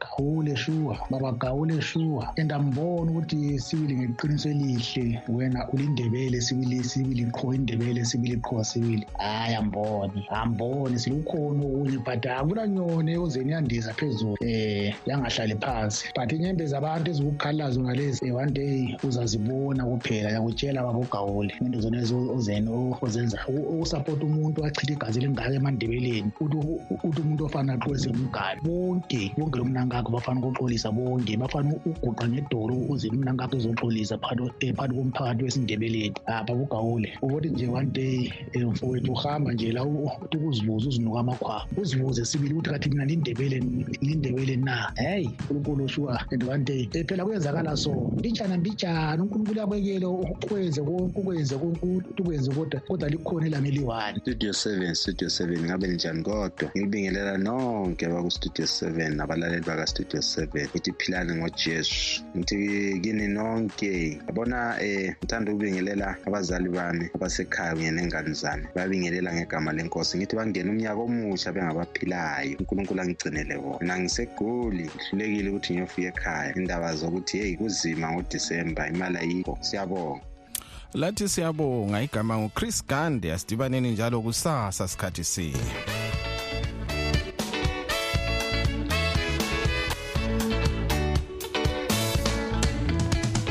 gawule 0.00 0.56
shuwa 0.56 0.98
baba 1.10 1.32
gawule 1.32 1.80
and 2.36 2.52
ambona 2.52 3.10
ukuthi 3.10 3.58
sibili 3.58 3.96
ngeqiniso 3.96 4.48
elihle. 4.50 5.22
Wena 5.28 5.68
ulindebele 5.72 6.40
sibili 6.40 6.84
sibili 6.84 7.26
qho 7.26 7.54
indebele 7.54 8.04
sibili 8.04 8.36
qho 8.36 8.64
sibili. 8.64 9.06
Hayi 9.18 9.54
silukhona 10.98 11.64
okunye 11.64 11.98
but 12.04 12.26
eyozeni 13.10 13.52
yandiza 13.52 13.94
phezulu. 13.94 14.36
Eh 14.40 14.94
yangahlali 15.06 15.54
phansi. 15.54 16.08
But 16.14 16.32
ezikukhalazo 17.08 17.80
ngalezi 17.80 18.26
eh, 18.26 18.34
one 18.34 18.50
day 18.52 18.96
uzazibona 19.02 19.84
kuphela 19.84 20.30
yakutshela 20.30 20.82
into 21.60 21.80
zona 21.80 21.98
ozeni 22.34 22.94
ozenza 23.00 23.38
usupport 23.80 24.22
umuntu 24.22 24.64
achitha 24.64 24.92
igazi 24.92 25.20
emandebeleni. 25.56 26.32
Uthi 26.40 27.20
umuntu 27.20 27.44
ofana 27.44 27.76
bonke 28.62 29.32
bonke 29.48 29.58
lo 29.58 29.64
mnankakho 29.64 30.12
bafana 30.12 30.40
ukuxolisa 30.40 30.92
bonke 30.92 31.36
bafana 31.36 31.72
uguqa 31.86 32.28
ngedolo 32.28 32.74
uze 32.88 33.08
umnankakho 33.08 33.56
ezoxolisa 33.56 34.18
phakathi 34.18 34.72
phakathi 34.72 34.94
komphakathi 34.94 35.44
wesindebeleni. 35.44 36.14
Apha 36.26 36.54
kugawule 36.54 37.12
ukuthi 37.22 37.48
nje 37.48 37.68
one 37.68 37.90
day 37.92 38.32
um 38.56 38.70
mfowethu 38.70 39.12
uhamba 39.12 39.52
nje 39.52 39.72
la 39.72 39.84
uthi 39.84 40.36
ukuzibuza 40.36 40.88
uzinuka 40.88 41.20
amakhwaba. 41.20 41.66
Uzibuze 41.76 42.24
sibili 42.24 42.54
ukuthi 42.54 42.70
kathi 42.70 42.90
mina 42.90 43.04
lindebele 43.04 43.62
lindebele 44.00 44.56
na? 44.56 44.92
Heyi 44.96 45.30
unkulunkulu 45.50 45.88
shuwa 45.88 46.20
and 46.30 46.44
one 46.44 46.64
day 46.64 46.88
um 46.94 47.04
phela 47.04 47.24
kuyenzakala 47.24 47.76
so. 47.76 47.90
Mbijana 48.18 48.56
mbijana 48.58 49.22
unkulunkulu 49.22 49.62
akwekele 49.62 50.06
ukwenze 50.06 50.82
konke 50.82 51.20
ukwenze 51.20 51.56
konke 51.56 51.86
ukuthi 51.86 52.22
ukwenze 52.22 52.52
kodwa 52.52 52.80
kodwa 52.80 53.08
likhona 53.08 53.46
elami 53.46 53.68
eliyi-one 53.68 54.20
studio 54.20 54.52
seven 54.52 54.94
studio 54.94 55.28
seven 55.30 55.64
ngabe 55.64 55.86
linjani 55.86 56.22
kodwa? 56.22 56.70
Ngilibingelela 56.76 57.38
nonke 57.38 58.06
abakustudio 58.06 58.66
seven 58.66 59.20
nabalaleli 59.38 59.64
baka-studio 59.66 60.22
seven 60.22 60.68
ngithi 60.68 60.92
philani 60.98 61.34
ngojesu. 61.34 62.22
Ngithi 62.36 63.00
kini 63.00 63.28
nonke. 63.28 64.20
Yabona 64.26 64.76
um 64.80 65.14
ngithanda 65.20 65.52
ukubingelela 65.52 66.16
abazali 66.26 66.68
bami 66.68 67.10
abasekhaya 67.14 67.74
kunye 67.74 67.90
nengane 67.90 68.32
zami. 68.32 68.66
Babingelela 68.74 69.32
ngegama 69.34 69.72
lenkosi. 69.72 70.18
Ngithi 70.18 70.36
bangene 70.36 70.70
umnyaka 70.70 71.00
omusha 71.00 71.52
bengabaphilayo. 71.52 72.56
Unkulunkulu 72.58 73.00
angigcinele 73.00 73.58
bona. 73.58 73.78
Mina 73.80 73.98
ngisegoli 73.98 74.90
ngihlulekile 75.12 75.50
ukuthi 75.50 75.72
ngiyofika 75.72 76.08
ekhaya. 76.08 76.54
Indaba 76.56 76.96
zokuthi 76.96 77.38
heyi 77.38 77.56
kuzima 77.56 78.12
ngodisemba 78.12 78.88
imali 78.88 79.18
ayikho. 79.18 79.58
Siyabonga. 79.60 80.24
Lathi 80.94 81.28
siyabonga. 81.28 82.02
Igama 82.02 82.38
nguchris 82.38 82.86
gande. 82.86 83.32
Asidibaneni 83.32 83.90
njalo 83.90 84.20
kusasa 84.22 84.88
sikhathi 84.88 85.24
sinye. 85.24 85.97